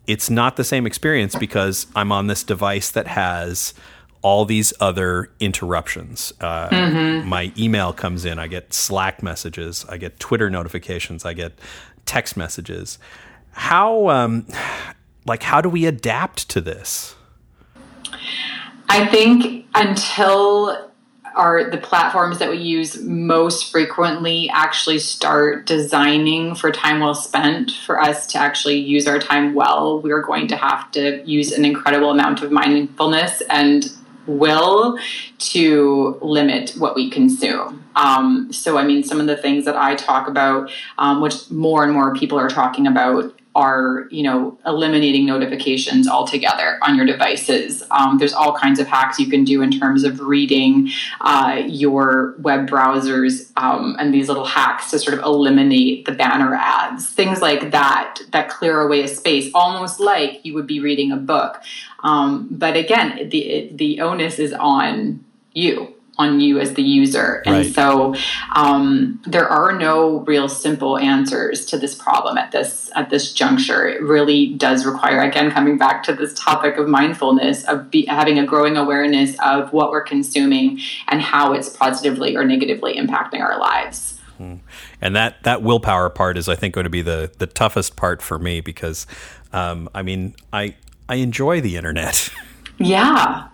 it's 0.06 0.28
not 0.28 0.56
the 0.56 0.64
same 0.64 0.86
experience 0.86 1.34
because 1.34 1.86
I'm 1.96 2.12
on 2.12 2.26
this 2.26 2.44
device 2.44 2.90
that 2.90 3.06
has 3.06 3.72
all 4.22 4.44
these 4.44 4.72
other 4.80 5.30
interruptions. 5.40 6.32
Uh, 6.40 6.68
mm-hmm. 6.68 7.28
My 7.28 7.52
email 7.58 7.92
comes 7.92 8.24
in, 8.24 8.38
I 8.38 8.46
get 8.46 8.72
Slack 8.72 9.22
messages, 9.22 9.84
I 9.88 9.96
get 9.98 10.18
Twitter 10.18 10.48
notifications, 10.48 11.24
I 11.24 11.34
get 11.34 11.58
text 12.06 12.36
messages. 12.36 12.98
How 13.52 14.08
um, 14.08 14.46
like 15.26 15.42
how 15.42 15.60
do 15.60 15.68
we 15.68 15.86
adapt 15.86 16.48
to 16.50 16.60
this? 16.60 17.16
I 18.88 19.06
think 19.06 19.66
until 19.74 20.90
our 21.34 21.70
the 21.70 21.78
platforms 21.78 22.38
that 22.38 22.50
we 22.50 22.58
use 22.58 23.00
most 23.00 23.72
frequently 23.72 24.50
actually 24.50 24.98
start 24.98 25.66
designing 25.66 26.54
for 26.54 26.70
time 26.70 27.00
well 27.00 27.14
spent 27.14 27.70
for 27.70 28.00
us 28.00 28.26
to 28.26 28.38
actually 28.38 28.76
use 28.76 29.06
our 29.06 29.18
time 29.18 29.54
well 29.54 29.98
we're 30.02 30.20
going 30.20 30.46
to 30.46 30.56
have 30.56 30.90
to 30.90 31.22
use 31.24 31.52
an 31.52 31.64
incredible 31.64 32.10
amount 32.10 32.42
of 32.42 32.52
mindfulness 32.52 33.42
and 33.48 33.90
will 34.26 34.98
to 35.38 36.18
limit 36.20 36.74
what 36.78 36.94
we 36.94 37.10
consume. 37.10 37.84
Um, 37.94 38.52
so 38.52 38.78
i 38.78 38.84
mean 38.84 39.02
some 39.02 39.20
of 39.20 39.26
the 39.26 39.36
things 39.36 39.64
that 39.64 39.76
i 39.76 39.94
talk 39.94 40.26
about 40.28 40.70
um, 40.98 41.20
which 41.20 41.50
more 41.50 41.84
and 41.84 41.92
more 41.92 42.14
people 42.14 42.38
are 42.38 42.48
talking 42.48 42.86
about 42.86 43.34
are 43.54 44.06
you 44.10 44.22
know 44.22 44.58
eliminating 44.66 45.26
notifications 45.26 46.08
altogether 46.08 46.78
on 46.82 46.96
your 46.96 47.04
devices. 47.04 47.82
Um, 47.90 48.18
there's 48.18 48.32
all 48.32 48.56
kinds 48.56 48.80
of 48.80 48.86
hacks 48.86 49.18
you 49.18 49.28
can 49.28 49.44
do 49.44 49.62
in 49.62 49.70
terms 49.70 50.04
of 50.04 50.20
reading 50.20 50.90
uh, 51.20 51.62
your 51.66 52.34
web 52.38 52.68
browsers 52.68 53.50
um, 53.56 53.96
and 53.98 54.12
these 54.12 54.28
little 54.28 54.46
hacks 54.46 54.90
to 54.90 54.98
sort 54.98 55.18
of 55.18 55.24
eliminate 55.24 56.04
the 56.04 56.12
banner 56.12 56.54
ads. 56.54 57.08
Things 57.08 57.40
like 57.40 57.70
that 57.70 58.20
that 58.30 58.48
clear 58.48 58.80
away 58.80 59.02
a 59.02 59.08
space 59.08 59.50
almost 59.54 60.00
like 60.00 60.44
you 60.44 60.54
would 60.54 60.66
be 60.66 60.80
reading 60.80 61.12
a 61.12 61.16
book. 61.16 61.60
Um, 62.02 62.48
but 62.50 62.76
again 62.76 63.28
the 63.28 63.70
the 63.74 64.00
onus 64.00 64.38
is 64.38 64.52
on 64.52 65.24
you 65.52 65.94
on 66.22 66.40
you 66.40 66.58
as 66.58 66.74
the 66.74 66.82
user. 66.82 67.42
And 67.46 67.56
right. 67.56 67.74
so 67.74 68.14
um, 68.54 69.20
there 69.26 69.48
are 69.48 69.72
no 69.72 70.20
real 70.20 70.48
simple 70.48 70.98
answers 70.98 71.66
to 71.66 71.78
this 71.78 71.94
problem 71.94 72.38
at 72.38 72.52
this 72.52 72.90
at 72.94 73.10
this 73.10 73.32
juncture. 73.32 73.88
It 73.88 74.02
really 74.02 74.54
does 74.54 74.84
require, 74.84 75.20
again, 75.20 75.50
coming 75.50 75.78
back 75.78 76.02
to 76.04 76.14
this 76.14 76.34
topic 76.34 76.76
of 76.76 76.88
mindfulness, 76.88 77.64
of 77.64 77.90
be, 77.90 78.06
having 78.06 78.38
a 78.38 78.46
growing 78.46 78.76
awareness 78.76 79.36
of 79.44 79.72
what 79.72 79.90
we're 79.90 80.02
consuming 80.02 80.80
and 81.08 81.20
how 81.20 81.52
it's 81.52 81.68
positively 81.68 82.36
or 82.36 82.44
negatively 82.44 82.94
impacting 82.96 83.40
our 83.40 83.58
lives. 83.58 84.18
Hmm. 84.38 84.56
And 85.00 85.16
that 85.16 85.42
that 85.42 85.62
willpower 85.62 86.10
part 86.10 86.38
is, 86.38 86.48
I 86.48 86.54
think, 86.54 86.74
going 86.74 86.84
to 86.84 86.90
be 86.90 87.02
the 87.02 87.30
the 87.38 87.46
toughest 87.46 87.96
part 87.96 88.22
for 88.22 88.38
me 88.38 88.60
because, 88.60 89.06
um, 89.52 89.88
I 89.94 90.02
mean, 90.02 90.34
I 90.52 90.74
I 91.08 91.16
enjoy 91.16 91.60
the 91.60 91.76
internet. 91.76 92.30
Yeah, 92.78 93.48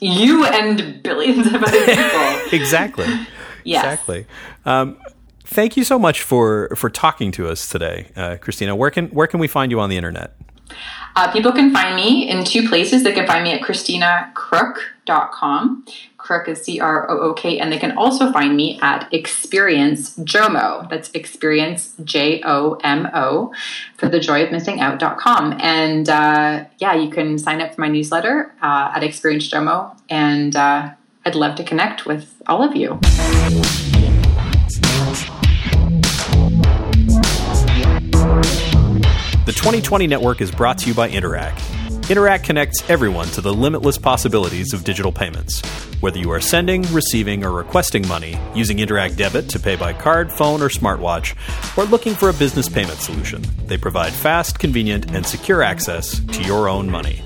you 0.00 0.44
and 0.46 1.02
billions 1.02 1.46
of 1.46 1.62
other 1.62 1.86
people. 1.86 2.38
exactly. 2.52 3.06
Yes. 3.64 3.84
Exactly. 3.84 4.24
Um, 4.64 4.96
thank 5.44 5.76
you 5.76 5.84
so 5.84 5.98
much 5.98 6.22
for 6.22 6.70
for 6.74 6.88
talking 6.88 7.30
to 7.32 7.48
us 7.48 7.68
today, 7.68 8.06
uh, 8.16 8.36
Christina. 8.40 8.74
Where 8.74 8.90
can 8.90 9.08
where 9.08 9.26
can 9.26 9.40
we 9.40 9.48
find 9.48 9.70
you 9.70 9.78
on 9.78 9.90
the 9.90 9.96
internet? 9.98 10.34
Uh, 11.16 11.30
people 11.32 11.52
can 11.52 11.70
find 11.72 11.94
me 11.94 12.30
in 12.30 12.44
two 12.44 12.66
places. 12.66 13.02
They 13.02 13.12
can 13.12 13.26
find 13.26 13.44
me 13.44 13.52
at 13.52 13.60
christinacrook.com. 13.60 15.84
Crook 16.28 16.46
is 16.46 16.62
C 16.62 16.78
R 16.78 17.10
O 17.10 17.18
O 17.20 17.32
K. 17.32 17.58
And 17.58 17.72
they 17.72 17.78
can 17.78 17.96
also 17.96 18.30
find 18.30 18.54
me 18.54 18.78
at 18.82 19.08
Experience 19.14 20.14
Jomo. 20.18 20.86
That's 20.90 21.10
Experience 21.12 21.94
J 22.04 22.42
O 22.44 22.74
M 22.84 23.08
O 23.14 23.54
for 23.96 24.10
the 24.10 24.20
joy 24.20 24.44
of 24.44 24.52
missing 24.52 24.78
out.com. 24.78 25.58
And 25.58 26.06
uh, 26.10 26.66
yeah, 26.76 26.92
you 26.92 27.08
can 27.08 27.38
sign 27.38 27.62
up 27.62 27.74
for 27.74 27.80
my 27.80 27.88
newsletter 27.88 28.52
uh, 28.60 28.92
at 28.94 29.02
Experience 29.02 29.50
Jomo. 29.50 29.98
And 30.10 30.54
uh, 30.54 30.90
I'd 31.24 31.34
love 31.34 31.56
to 31.56 31.64
connect 31.64 32.04
with 32.04 32.42
all 32.46 32.62
of 32.62 32.76
you. 32.76 33.00
2020 39.58 40.06
Network 40.06 40.40
is 40.40 40.52
brought 40.52 40.78
to 40.78 40.86
you 40.86 40.94
by 40.94 41.10
Interac. 41.10 41.52
Interac 42.06 42.44
connects 42.44 42.88
everyone 42.88 43.26
to 43.30 43.40
the 43.40 43.52
limitless 43.52 43.98
possibilities 43.98 44.72
of 44.72 44.84
digital 44.84 45.10
payments. 45.10 45.60
Whether 46.00 46.20
you 46.20 46.30
are 46.30 46.40
sending, 46.40 46.82
receiving, 46.92 47.44
or 47.44 47.50
requesting 47.50 48.06
money 48.06 48.38
using 48.54 48.76
Interac 48.78 49.16
Debit 49.16 49.48
to 49.48 49.58
pay 49.58 49.74
by 49.74 49.92
card, 49.92 50.30
phone, 50.30 50.62
or 50.62 50.68
smartwatch, 50.68 51.34
or 51.76 51.86
looking 51.86 52.14
for 52.14 52.28
a 52.28 52.34
business 52.34 52.68
payment 52.68 53.00
solution, 53.00 53.42
they 53.66 53.76
provide 53.76 54.12
fast, 54.12 54.60
convenient, 54.60 55.10
and 55.10 55.26
secure 55.26 55.60
access 55.60 56.20
to 56.20 56.42
your 56.44 56.68
own 56.68 56.88
money. 56.88 57.20